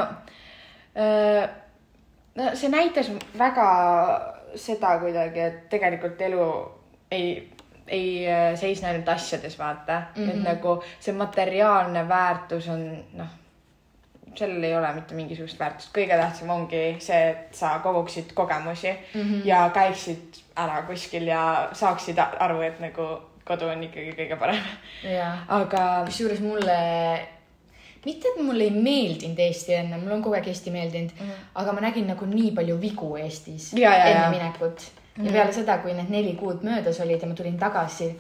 no 2.38 2.50
see 2.58 2.74
näitas 2.74 3.12
väga 3.38 3.68
seda 4.58 4.98
kuidagi, 5.00 5.40
et 5.40 5.70
tegelikult 5.70 6.22
elu 6.22 6.46
ei, 7.12 7.50
ei 7.88 8.28
äh, 8.30 8.54
seisne 8.60 8.92
ainult 8.92 9.10
asjades, 9.10 9.60
vaata 9.60 10.02
mm, 10.16 10.24
-hmm. 10.24 10.30
et 10.30 10.44
nagu 10.44 10.84
see 11.00 11.14
materiaalne 11.14 12.08
väärtus 12.10 12.68
on 12.70 12.88
noh, 13.14 13.36
sellel 14.38 14.64
ei 14.64 14.76
ole 14.78 14.94
mitte 14.94 15.16
mingisugust 15.16 15.60
väärtust, 15.60 15.94
kõige 15.96 16.18
tähtsam 16.20 16.50
ongi 16.50 16.84
see, 17.00 17.30
et 17.30 17.56
sa 17.56 17.80
koguksid 17.84 18.34
kogemusi 18.34 18.92
mm 18.92 19.22
-hmm. 19.22 19.42
ja 19.46 19.70
käiksid 19.74 20.44
ära 20.56 20.82
kuskil 20.82 21.28
ja 21.28 21.70
saaksid 21.74 22.18
aru, 22.40 22.62
et 22.62 22.80
nagu 22.80 23.08
kodu 23.48 23.70
on 23.72 23.84
ikkagi 23.84 24.12
kõige 24.18 24.38
parem. 24.40 24.64
aga 25.48 26.04
kusjuures 26.06 26.40
mulle, 26.40 26.78
mitte 28.06 28.32
et 28.34 28.44
mulle 28.44 28.68
ei 28.68 28.72
meeldinud 28.72 29.40
Eesti 29.40 29.74
enne, 29.80 29.98
mulle 29.98 30.18
on 30.18 30.24
kogu 30.26 30.38
aeg 30.38 30.48
Eesti 30.52 30.72
meeldinud 30.74 31.12
mm, 31.18 31.44
aga 31.62 31.74
ma 31.74 31.84
nägin 31.88 32.08
nagu 32.12 32.30
nii 32.30 32.54
palju 32.58 32.78
vigu 32.82 33.16
Eestis 33.24 33.74
Ja, 33.74 33.94
ja, 33.96 34.06
enne 34.14 34.24
ja. 34.24 34.30
minekut. 34.32 34.88
ja 35.18 35.32
peale 35.32 35.54
seda, 35.54 35.78
kui 35.84 35.94
need 35.98 36.10
neli 36.14 36.36
kuud 36.40 36.64
möödas 36.68 37.02
olid 37.04 37.22
ja 37.22 37.28
ma 37.28 37.36
tulin 37.36 37.58
tagasi, 37.60 38.12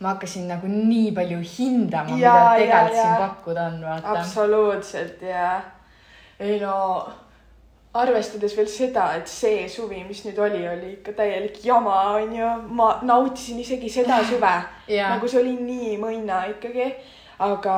ma 0.00 0.14
hakkasin 0.14 0.48
nagu 0.48 0.66
nii 0.70 1.12
palju 1.16 1.40
hindama, 1.56 2.14
mida 2.14 2.36
tegelikult 2.58 3.00
siin 3.00 3.16
pakkuda 3.24 3.66
on, 3.70 3.82
vaata. 3.84 4.14
absoluutselt 4.18 5.22
ja 5.22 5.60
ei 6.40 6.60
no 6.60 6.76
arvestades 7.94 8.54
veel 8.56 8.68
seda, 8.70 9.08
et 9.18 9.30
see 9.30 9.64
suvi, 9.68 10.02
mis 10.06 10.22
nüüd 10.26 10.38
oli, 10.38 10.60
oli 10.70 10.92
ikka 10.98 11.14
täielik 11.18 11.58
jama, 11.64 11.96
onju. 12.20 12.50
ma 12.78 12.92
nautisin 13.02 13.58
isegi 13.62 13.90
seda 13.90 14.20
suve 14.30 14.54
nagu 15.00 15.28
see 15.28 15.40
oli 15.42 15.56
nii 15.58 15.96
mõina 16.02 16.44
ikkagi, 16.52 16.86
aga 17.42 17.76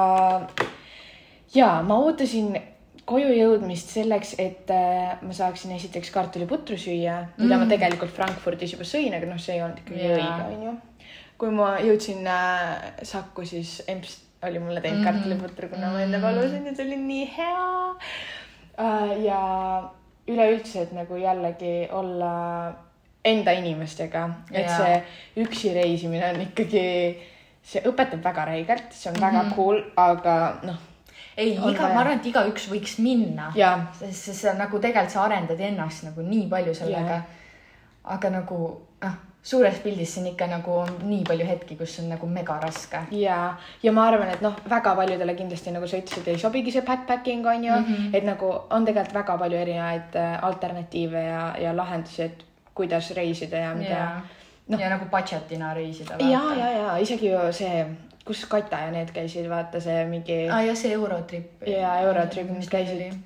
ja 1.54 1.82
ma 1.86 1.98
ootasin 1.98 2.56
koju 3.08 3.32
jõudmist 3.34 3.92
selleks, 3.92 4.34
et 4.40 4.70
äh, 4.72 5.16
ma 5.22 5.34
saaksin 5.36 5.74
esiteks 5.76 6.10
kartuliputru 6.14 6.78
süüa, 6.78 7.18
mida 7.38 7.56
mm. 7.56 7.64
ma 7.64 7.70
tegelikult 7.70 8.12
Frankfurdis 8.14 8.76
juba 8.76 8.86
sõin, 8.88 9.14
aga 9.16 9.28
noh, 9.28 9.40
see 9.42 9.56
ei 9.56 9.64
olnud 9.64 9.80
ikkagi 9.82 10.04
Jaa. 10.06 10.18
õige, 10.18 10.58
onju. 10.58 10.74
kui 11.42 11.50
ma 11.54 11.72
jõudsin 11.82 12.28
äh, 12.30 12.92
Saku, 13.08 13.46
siis 13.48 13.80
emps 13.90 14.20
oli 14.42 14.58
mulle 14.62 14.80
teinud 14.82 15.00
mm 15.00 15.06
Mhm. 15.06 15.18
kartuliputru, 15.18 15.68
kuna 15.70 15.90
ma 15.92 16.00
enne 16.02 16.18
palusin 16.22 16.66
ja 16.66 16.74
see 16.74 16.86
oli 16.86 16.96
nii 16.96 17.26
hea 17.36 17.66
äh,. 18.78 19.12
ja 19.24 19.42
üleüldse, 20.28 20.82
et 20.82 20.92
nagu 20.92 21.18
jällegi 21.18 21.88
olla 21.90 22.32
enda 23.24 23.52
inimestega, 23.52 24.28
et 24.50 24.66
Jaa. 24.66 24.78
see 24.78 25.44
üksi 25.44 25.74
reisimine 25.74 26.32
on 26.34 26.40
ikkagi, 26.46 26.86
see 27.62 27.82
õpetab 27.86 28.22
väga 28.24 28.44
räigelt, 28.50 28.90
see 28.90 29.10
on 29.10 29.16
mm 29.18 29.22
-hmm. 29.22 29.32
Mhm. 29.32 29.36
väga 29.36 29.56
cool, 29.56 29.82
aga 29.96 30.58
noh, 30.62 30.80
ei, 31.36 31.52
iga, 31.54 31.88
ma 31.94 32.00
arvan, 32.00 32.18
et 32.18 32.26
igaüks 32.26 32.68
võiks 32.70 32.98
minna. 32.98 33.52
sest 33.98 34.24
see, 34.24 34.34
see 34.34 34.56
nagu 34.58 34.78
tegelikult 34.78 35.14
sa 35.14 35.24
arendad 35.24 35.60
ennast 35.60 36.04
nagu 36.08 36.22
nii 36.26 36.48
palju 36.50 36.74
sellega 36.74 37.22
aga 38.04 38.30
nagu 38.30 38.58
noh, 39.02 39.14
suures 39.42 39.78
pildis 39.82 40.12
siin 40.14 40.28
ikka 40.32 40.46
nagu 40.50 40.74
on 40.84 40.90
nii 41.06 41.24
palju 41.26 41.46
hetki, 41.46 41.76
kus 41.78 41.96
on 42.02 42.10
nagu 42.12 42.26
mega 42.30 42.58
raske. 42.62 43.04
ja, 43.18 43.56
ja 43.82 43.92
ma 43.94 44.06
arvan, 44.10 44.30
et 44.34 44.42
noh, 44.44 44.54
väga 44.70 44.94
paljudele 44.98 45.34
kindlasti 45.38 45.74
nagu 45.74 45.88
sa 45.90 45.98
ütlesid, 46.02 46.28
ei 46.30 46.38
sobigi 46.38 46.74
see 46.74 46.86
backpacking 46.86 47.46
on 47.46 47.64
ju 47.64 47.72
mm. 47.72 47.84
-hmm. 47.88 48.14
et 48.16 48.24
nagu 48.24 48.52
on 48.70 48.84
tegelikult 48.84 49.14
väga 49.14 49.38
palju 49.38 49.58
erinevaid 49.58 50.16
äh, 50.16 50.44
alternatiive 50.44 51.24
ja, 51.24 51.42
ja 51.58 51.76
lahendusi, 51.76 52.22
et 52.22 52.44
kuidas 52.74 53.10
reisida 53.16 53.56
ja 53.56 53.74
mida 53.74 54.22
Noh. 54.68 54.80
ja 54.80 54.88
nagu 54.88 55.04
budget'ina 55.10 55.74
reisida. 55.74 56.16
ja, 56.18 56.42
ja, 56.58 56.70
ja 56.70 56.96
isegi 56.96 57.26
ju 57.30 57.38
see, 57.52 57.86
kus 58.26 58.44
Kata 58.50 58.84
ja 58.86 58.90
need 58.94 59.10
käisid, 59.14 59.48
vaata 59.50 59.80
see 59.82 60.04
mingi 60.10 60.44
aa, 60.48 60.62
ja 60.68 60.76
see 60.78 60.92
Eurotrip. 60.96 61.62
ja 61.66 61.96
Eurotrip, 62.06 62.50
mis 62.56 62.68
käisid. 62.70 63.16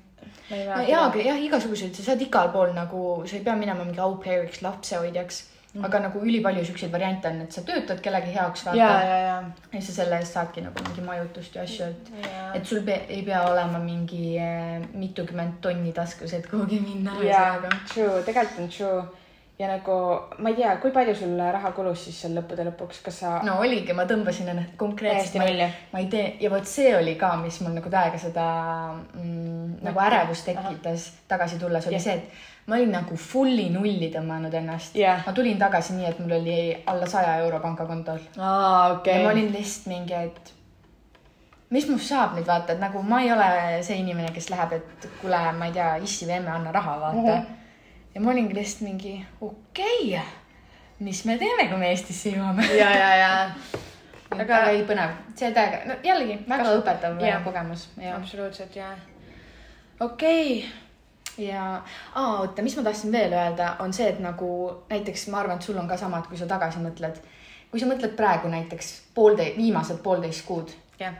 no 0.49 0.81
jaa, 0.87 1.03
aga 1.09 1.21
jah, 1.21 1.43
igasuguseid, 1.49 1.93
sa 1.97 2.09
saad 2.11 2.23
igal 2.23 2.49
pool 2.55 2.73
nagu, 2.75 3.03
sa 3.27 3.37
ei 3.37 3.45
pea 3.45 3.55
minema 3.59 3.85
mingi 3.85 4.01
au 4.01 4.15
pair'iks, 4.23 4.63
lapsehoidjaks 4.65 5.43
mm., 5.73 5.85
aga 5.85 6.01
nagu 6.07 6.23
ülipalju 6.23 6.63
siukseid 6.69 6.93
variante 6.93 7.29
on, 7.29 7.43
et 7.45 7.53
sa 7.53 7.61
töötad 7.67 8.01
kellegi 8.03 8.33
heaks, 8.33 8.65
vaata 8.69 8.79
ja, 8.79 8.89
ja, 9.11 9.19
ja, 9.25 9.37
ja 9.75 9.83
sa 9.89 9.97
selle 9.99 10.21
eest 10.23 10.39
saadki 10.39 10.65
nagu 10.65 10.87
mingi 10.87 11.05
majutust 11.05 11.59
ja 11.59 11.67
asju, 11.67 11.91
et 11.91 12.57
et 12.57 12.65
sul 12.65 12.81
pe 12.87 12.97
ei 13.05 13.21
pea 13.27 13.43
olema 13.51 13.83
mingi 13.83 14.33
eh, 14.41 14.81
mitukümmend 14.93 15.61
tonni 15.61 15.93
taskus, 15.93 16.33
et 16.33 16.49
kuhugi 16.49 16.81
minna. 16.81 17.19
ja 17.27 17.45
true, 17.93 18.23
tegelikult 18.25 18.65
on 18.65 18.75
true 18.79 19.25
ja 19.59 19.67
nagu 19.67 19.93
ma 20.37 20.51
ei 20.51 20.57
tea, 20.59 20.75
kui 20.81 20.91
palju 20.93 21.15
sul 21.17 21.37
raha 21.37 21.71
kulus 21.73 22.03
siis 22.05 22.19
seal 22.21 22.35
lõppude 22.37 22.65
lõpuks, 22.67 22.99
kas 23.05 23.21
sa 23.23 23.31
no 23.45 23.57
oligi, 23.63 23.93
ma 23.97 24.05
tõmbasin 24.09 24.51
ennast 24.53 24.75
konkreetselt 24.77 25.39
nulli. 25.41 25.69
ma 25.93 26.03
ei 26.03 26.09
tee 26.11 26.27
ja 26.43 26.51
vot 26.53 26.69
see 26.69 26.91
oli 26.97 27.15
ka, 27.17 27.31
mis 27.41 27.57
mul 27.65 27.73
nagu 27.77 27.89
täiega 27.93 28.21
seda 28.21 28.45
mm, 29.15 29.79
nagu 29.87 30.03
ärevust 30.03 30.45
tekitas 30.51 31.09
tagasi 31.31 31.57
tulles, 31.61 31.89
oli 31.89 31.97
Jah. 31.97 32.05
see, 32.05 32.19
et 32.21 32.67
ma 32.69 32.77
olin 32.77 32.93
nagu 32.99 33.17
fully 33.17 33.69
nulli 33.73 34.11
tõmmanud 34.13 34.53
ennast 34.61 34.99
Jah. 34.99 35.25
ma 35.25 35.33
tulin 35.33 35.57
tagasi 35.57 35.97
nii, 35.97 36.11
et 36.11 36.21
mul 36.21 36.37
oli 36.37 36.59
alla 36.85 37.09
saja 37.09 37.39
euro 37.47 37.63
pangakontol 37.63 38.21
aa, 38.37 38.53
ja 38.53 38.93
okei 38.99 39.25
ma 39.25 39.33
olin 39.33 39.51
lihtsalt 39.55 39.89
mingi, 39.89 40.21
et 40.29 40.53
mis 41.73 41.89
must 41.89 42.13
saab 42.13 42.37
nüüd 42.37 42.45
vaata, 42.47 42.75
et 42.75 42.81
nagu 42.81 43.01
ma 43.01 43.25
ei 43.25 43.33
ole 43.33 43.47
see 43.83 43.97
inimene, 44.05 44.29
kes 44.35 44.51
läheb, 44.53 44.77
et 44.77 45.07
kuule, 45.17 45.39
ma 45.57 45.67
ei 45.67 45.73
tea, 45.75 45.95
issi 46.05 46.29
või 46.29 46.37
emme, 46.37 46.53
anna 46.53 46.71
raha, 46.75 46.99
vaata 47.01 47.23
mm. 47.23 47.31
-hmm. 47.31 47.56
Ja 48.15 48.21
ma 48.21 48.31
olingi 48.31 48.55
lihtsalt 48.55 48.87
mingi 48.89 49.25
okei 49.41 50.15
okay,, 50.15 50.25
mis 50.99 51.25
me 51.25 51.37
teeme, 51.37 51.67
kui 51.69 51.77
me 51.77 51.91
Eestisse 51.91 52.33
jõuame. 52.33 52.65
ja, 52.81 52.89
ja, 52.97 53.11
ja. 53.15 53.35
Aga 54.27 54.43
väga 54.43 54.71
ei 54.75 54.81
põnev, 54.87 55.13
see 55.39 55.53
täiega, 55.55 55.85
no 55.87 55.95
jällegi 56.03 56.41
väga 56.49 56.63
Kas- 56.65 56.81
õpetav 56.81 57.21
kogemus. 57.45 57.87
Ja, 58.01 58.17
absoluutselt 58.17 58.75
ja 58.75 58.91
okei. 59.99 60.65
Ja 61.37 61.83
aa, 62.15 62.39
oota, 62.39 62.61
mis 62.65 62.75
ma 62.77 62.83
tahtsin 62.83 63.11
veel 63.13 63.33
öelda, 63.33 63.75
on 63.79 63.93
see, 63.93 64.07
et 64.09 64.19
nagu 64.19 64.49
näiteks 64.89 65.27
ma 65.29 65.43
arvan, 65.43 65.59
et 65.61 65.67
sul 65.67 65.77
on 65.77 65.87
ka 65.87 65.97
sama, 65.97 66.17
et 66.19 66.29
kui 66.31 66.37
sa 66.37 66.47
tagasi 66.49 66.81
mõtled, 66.81 67.19
kui 67.71 67.79
sa 67.79 67.85
mõtled 67.85 68.15
praegu 68.17 68.49
näiteks 68.49 68.89
pooltei-, 69.13 69.53
viimased 69.57 70.01
poolteist 70.03 70.47
kuud, 70.47 70.73
jah, 70.99 71.13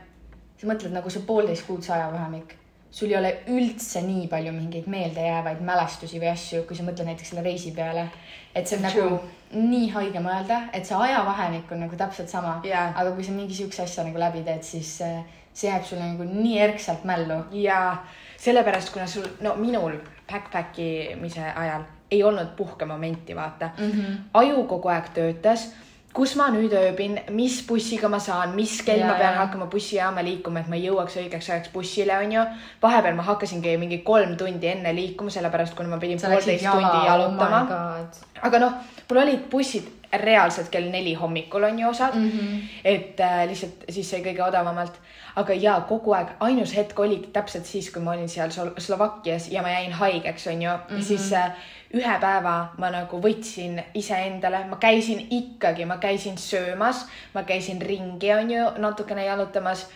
sa 0.58 0.70
mõtled 0.70 0.96
nagu 0.96 1.12
see 1.14 1.22
poolteist 1.28 1.68
kuud 1.70 1.86
see 1.86 1.94
ajavahemik, 1.94 2.56
sul 2.92 3.12
ei 3.12 3.18
ole 3.18 3.32
üldse 3.54 4.02
nii 4.02 4.28
palju 4.32 4.52
mingeid 4.56 4.88
meeldejäävaid 4.92 5.64
mälestusi 5.66 6.22
või 6.22 6.32
asju, 6.32 6.64
kui 6.68 6.78
sa 6.78 6.86
mõtled 6.88 7.10
näiteks 7.10 7.34
selle 7.34 7.44
reisi 7.46 7.72
peale. 7.76 8.08
et 8.56 8.68
see 8.68 8.78
on 8.78 8.92
True. 8.92 9.04
nagu 9.04 9.68
nii 9.68 9.90
haige 9.94 10.20
mõelda, 10.20 10.62
et 10.74 10.86
see 10.86 10.96
ajavahemik 10.98 11.72
on 11.72 11.84
nagu 11.86 11.96
täpselt 11.96 12.30
sama 12.30 12.62
Jaa. 12.64 12.94
aga 12.96 13.12
kui 13.12 13.24
sa 13.24 13.32
mingi 13.32 13.54
siukse 13.54 13.84
asja 13.84 14.04
nagu 14.04 14.20
läbi 14.20 14.44
teed, 14.44 14.64
siis 14.64 15.02
äh, 15.02 15.22
see 15.54 15.70
jääb 15.70 15.86
sulle 15.86 16.04
nagu 16.04 16.24
nii 16.24 16.60
erksalt 16.60 17.04
mällu. 17.06 17.44
ja 17.52 17.98
sellepärast, 18.38 18.94
kuna 18.94 19.08
sul, 19.08 19.28
no 19.42 19.56
minul 19.56 20.00
backpack 20.32 20.80
imise 20.80 21.44
ajal 21.56 21.86
ei 22.12 22.24
olnud 22.24 22.56
puhkemomenti, 22.58 23.36
vaata 23.36 23.70
mm. 23.78 23.92
-hmm. 23.92 24.18
aju 24.34 24.64
kogu 24.64 24.88
aeg 24.88 25.10
töötas, 25.14 25.74
kus 26.18 26.34
ma 26.40 26.48
nüüd 26.54 26.74
ööbin, 26.74 27.20
mis 27.36 27.60
bussiga 27.68 28.10
ma 28.10 28.20
saan, 28.24 28.56
mis 28.58 28.80
kell 28.86 29.04
Ja, 29.04 29.12
ma 29.12 29.18
pean 29.20 29.36
ja. 29.36 29.44
hakkama 29.44 29.68
bussijaama 29.70 30.24
liikuma, 30.26 30.64
et 30.64 30.72
ma 30.72 30.80
jõuaks 30.80 31.20
õigeks 31.22 31.52
ajaks 31.52 31.74
bussile, 31.74 32.16
onju. 32.24 32.46
vahepeal 32.82 33.18
ma 33.18 33.26
hakkasingi 33.28 33.76
mingi 33.78 34.02
kolm 34.08 34.34
tundi 34.40 34.72
enne 34.72 34.96
liikuma, 34.98 35.34
sellepärast 35.34 35.78
kuna 35.78 35.94
ma 35.94 36.02
pidin 36.02 36.22
poolteist 36.22 36.66
tundi 36.66 36.90
oh 36.90 37.06
jalutama 37.06 37.62
god. 37.70 38.24
aga 38.50 38.64
noh, 38.66 38.82
mul 39.10 39.22
olid 39.26 39.46
bussid 39.52 39.94
reaalselt 40.24 40.72
kell 40.74 40.90
neli 40.90 41.14
hommikul 41.20 41.64
on 41.68 41.80
ju 41.80 41.90
osad 41.90 42.16
mm, 42.16 42.32
-hmm. 42.32 42.60
et 42.84 43.20
äh, 43.20 43.48
lihtsalt 43.48 43.86
siis 43.90 44.10
sai 44.10 44.24
kõige 44.24 44.44
odavamalt. 44.48 45.00
Aga 45.38 45.54
ja 45.54 45.76
kogu 45.90 46.14
aeg, 46.18 46.32
ainus 46.40 46.74
hetk 46.76 47.00
oligi 47.00 47.30
täpselt 47.34 47.66
siis, 47.70 47.92
kui 47.94 48.02
ma 48.02 48.16
olin 48.16 48.30
seal 48.30 48.50
Slo- 48.54 48.74
Slovakkias 48.82 49.52
ja 49.54 49.62
ma 49.62 49.70
jäin 49.70 49.94
haigeks, 49.94 50.48
on 50.48 50.62
ju 50.62 50.72
mm, 50.72 50.96
-hmm. 50.96 51.04
siis 51.04 51.34
äh, 51.34 51.52
ühe 51.94 52.18
päeva 52.22 52.74
ma 52.78 52.90
nagu 52.90 53.22
võtsin 53.22 53.84
iseendale, 53.94 54.66
ma 54.66 54.76
käisin 54.76 55.28
ikkagi, 55.30 55.86
ma 55.86 55.98
käisin 55.98 56.38
söömas, 56.38 57.06
ma 57.34 57.44
käisin 57.44 57.82
ringi, 57.82 58.34
on 58.34 58.52
ju, 58.52 58.66
natukene 58.78 59.26
jalutamas 59.26 59.88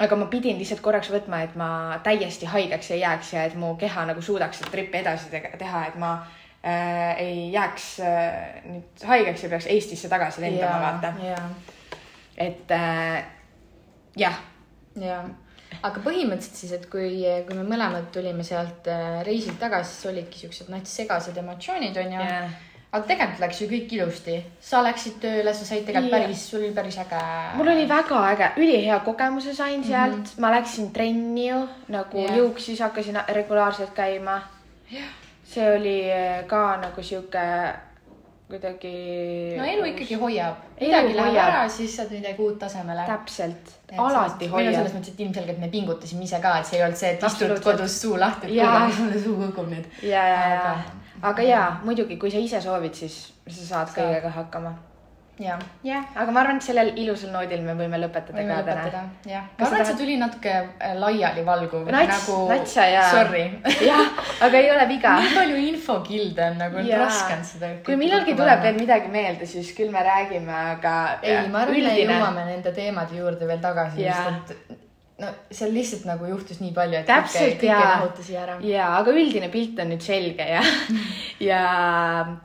aga 0.00 0.16
ma 0.16 0.26
pidin 0.32 0.58
lihtsalt 0.58 0.80
korraks 0.80 1.10
võtma, 1.12 1.42
et 1.44 1.56
ma 1.60 2.00
täiesti 2.04 2.46
haigeks 2.46 2.90
ei 2.90 3.00
jääks 3.00 3.32
ja 3.32 3.44
et 3.44 3.54
mu 3.54 3.74
keha 3.80 4.06
nagu 4.08 4.22
suudaks 4.22 4.62
tripi 4.70 4.98
edasi 5.02 5.42
teha, 5.58 5.86
et 5.86 5.98
ma 6.00 6.12
äh, 6.64 7.18
ei 7.20 7.50
jääks 7.52 7.88
äh, 8.00 8.62
nüüd 8.64 9.04
haigeks 9.06 9.44
ja 9.44 9.50
peaks 9.52 9.66
Eestisse 9.66 10.08
tagasi 10.08 10.40
lendama, 10.40 10.80
vaata. 10.86 11.12
ja, 11.26 11.42
et 12.38 12.72
äh, 12.72 13.24
jah, 14.16 14.40
ja, 14.98 15.20
aga 15.86 16.02
põhimõtteliselt 16.04 16.58
siis, 16.62 16.72
et 16.76 16.88
kui, 16.90 17.20
kui 17.46 17.58
me 17.58 17.66
mõlemad 17.68 18.10
tulime 18.14 18.44
sealt 18.46 18.88
äh, 18.90 19.20
reisilt 19.26 19.60
tagasi, 19.62 19.94
siis 19.94 20.10
olidki 20.12 20.42
siuksed 20.42 20.72
nats 20.72 20.96
segased 21.00 21.38
emotsioonid 21.40 21.96
onju 22.02 22.24
Jah. 22.24 22.56
aga 22.90 23.02
tegelikult 23.06 23.44
läks 23.44 23.60
ju 23.62 23.68
kõik 23.70 23.94
ilusti, 23.96 24.38
sa 24.70 24.82
läksid 24.86 25.20
tööle, 25.22 25.54
sa 25.54 25.68
said 25.68 25.84
tegelikult 25.86 26.16
Jah. 26.16 26.26
päris, 26.26 26.46
sul 26.50 26.64
oli 26.64 26.72
päris 26.76 26.98
äge. 27.02 27.20
mul 27.58 27.72
oli 27.74 27.86
väga 27.90 28.22
äge, 28.32 28.50
ülihea 28.64 28.98
kogemuse 29.06 29.54
sain 29.54 29.84
sealt 29.84 30.16
mm, 30.16 30.24
-hmm. 30.24 30.40
ma 30.46 30.54
läksin 30.56 30.90
trenni 30.92 31.48
ju 31.48 31.60
nagu 31.88 32.24
yeah. 32.24 32.36
juuksis, 32.38 32.80
hakkasin 32.80 33.20
regulaarselt 33.28 33.94
käima. 33.94 34.40
see 35.44 35.70
oli 35.76 36.12
äh, 36.12 36.46
ka 36.46 36.76
nagu 36.82 37.02
sihuke 37.02 37.46
kuidagi. 38.50 38.92
no 39.58 39.66
elu 39.72 39.88
ikkagi 39.92 40.20
hoiab, 40.20 40.62
midagi 40.80 41.16
läheb 41.16 41.32
hoiab. 41.32 41.48
ära, 41.48 41.64
siis 41.72 41.96
saad 41.96 42.12
midagi 42.14 42.42
uut 42.44 42.58
tasemele. 42.60 43.06
täpselt, 43.08 43.74
alati 43.96 44.50
või 44.50 44.66
no 44.66 44.72
selles 44.72 44.78
hoiab. 44.78 44.96
mõttes, 44.98 45.14
et 45.14 45.26
ilmselgelt 45.26 45.62
me 45.62 45.72
pingutasime 45.72 46.26
ise 46.28 46.40
ka, 46.42 46.58
et 46.60 46.70
see 46.70 46.80
ei 46.80 46.86
olnud 46.86 47.00
see, 47.02 47.12
et 47.16 47.28
istud 47.30 47.56
kodus 47.64 48.00
suu 48.02 48.18
lahti, 48.20 48.50
et 48.50 48.58
kuule, 48.60 48.96
mulle 49.02 49.22
suu 49.26 49.36
kukub 49.44 49.70
nüüd. 49.74 49.92
ja, 50.02 50.24
ja, 50.34 50.48
ja 50.54 50.72
Aga-, 51.20 51.44
ja 51.44 51.64
muidugi, 51.84 52.16
kui 52.16 52.30
sa 52.32 52.40
ise 52.40 52.60
soovid, 52.64 52.94
siis 52.96 53.16
sa 53.48 53.66
Saad. 53.66 53.90
kõigega 53.96 54.30
hakkama. 54.32 54.72
jah, 55.40 55.60
jah, 55.86 56.04
aga 56.20 56.32
ma 56.34 56.42
arvan, 56.42 56.58
et 56.60 56.66
sellel 56.66 56.90
ilusal 57.00 57.32
noodil 57.32 57.62
me 57.64 57.74
võime 57.78 58.00
lõpetada 58.02 58.36
võime 58.36 58.52
ka 58.52 58.58
lõpetada 58.60 58.90
täna., 58.92 59.30
jah. 59.32 59.46
Ma 59.56 59.68
arvan, 59.68 59.84
et 59.84 59.90
see 59.90 60.00
tuli 60.00 60.16
natuke 60.20 60.52
äh, 60.52 60.96
laialivalguv. 61.00 61.88
nats, 61.94 62.26
natsa 62.50 62.88
ja. 62.90 63.06
Sorry. 63.14 63.46
jah, 63.90 64.20
aga 64.46 64.60
ei 64.60 64.68
ole 64.74 64.84
viga. 64.90 65.14
nii 65.24 65.32
palju 65.38 65.62
infokilde 65.70 66.50
on 66.50 66.60
nagu, 66.64 66.84
raske 67.04 67.38
on 67.38 67.46
seda. 67.52 67.72
kui 67.86 67.96
millalgi 68.00 68.36
tuleb 68.38 68.66
veel. 68.66 68.76
midagi 68.82 69.14
meelde, 69.14 69.48
siis 69.48 69.72
küll 69.76 69.94
me 69.94 70.04
räägime, 70.04 70.60
aga. 70.76 70.96
ei, 71.22 71.40
ma 71.48 71.64
arvan, 71.64 71.80
et 71.80 71.96
me 71.96 72.20
jõuame 72.20 72.46
nende 72.52 72.76
teemade 72.76 73.18
juurde 73.18 73.48
veel 73.48 73.64
tagasi, 73.64 74.06
sest 74.10 74.54
et 74.54 74.78
no 75.20 75.30
seal 75.52 75.72
lihtsalt 75.76 76.06
nagu 76.08 76.28
juhtus 76.28 76.60
nii 76.62 76.72
palju, 76.76 77.00
et 77.00 77.08
Täpselt, 77.08 77.56
kõike, 77.56 77.58
kõike 77.60 77.72
jaa. 77.72 77.88
rahutas 77.94 78.30
ära. 78.42 78.58
ja, 78.64 78.86
aga 78.98 79.12
üldine 79.16 79.50
pilt 79.52 79.80
on 79.82 79.92
nüüd 79.92 80.04
selge 80.04 80.46
ja, 80.54 80.62
ja, 81.44 81.64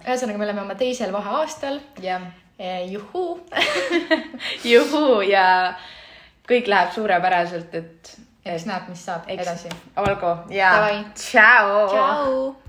ühesõnaga, 0.03 0.39
me 0.39 0.49
oleme 0.49 0.65
oma 0.65 0.75
teisel 0.79 1.13
vaheaastal 1.15 1.79
ja 2.03 2.19
juhuu. 2.91 3.39
juhuu 4.73 5.21
ja 5.21 5.73
kõik 6.49 6.67
läheb 6.71 6.91
suurepäraselt, 6.95 7.73
et, 7.75 8.13
eks 8.45 8.65
näeb, 8.69 8.87
mis 8.89 9.05
saab 9.05 9.27
Eks- 9.27 9.41
edasi. 9.43 9.69
olgu 9.97 10.35
ja 10.53 10.71
tšau. 11.17 12.55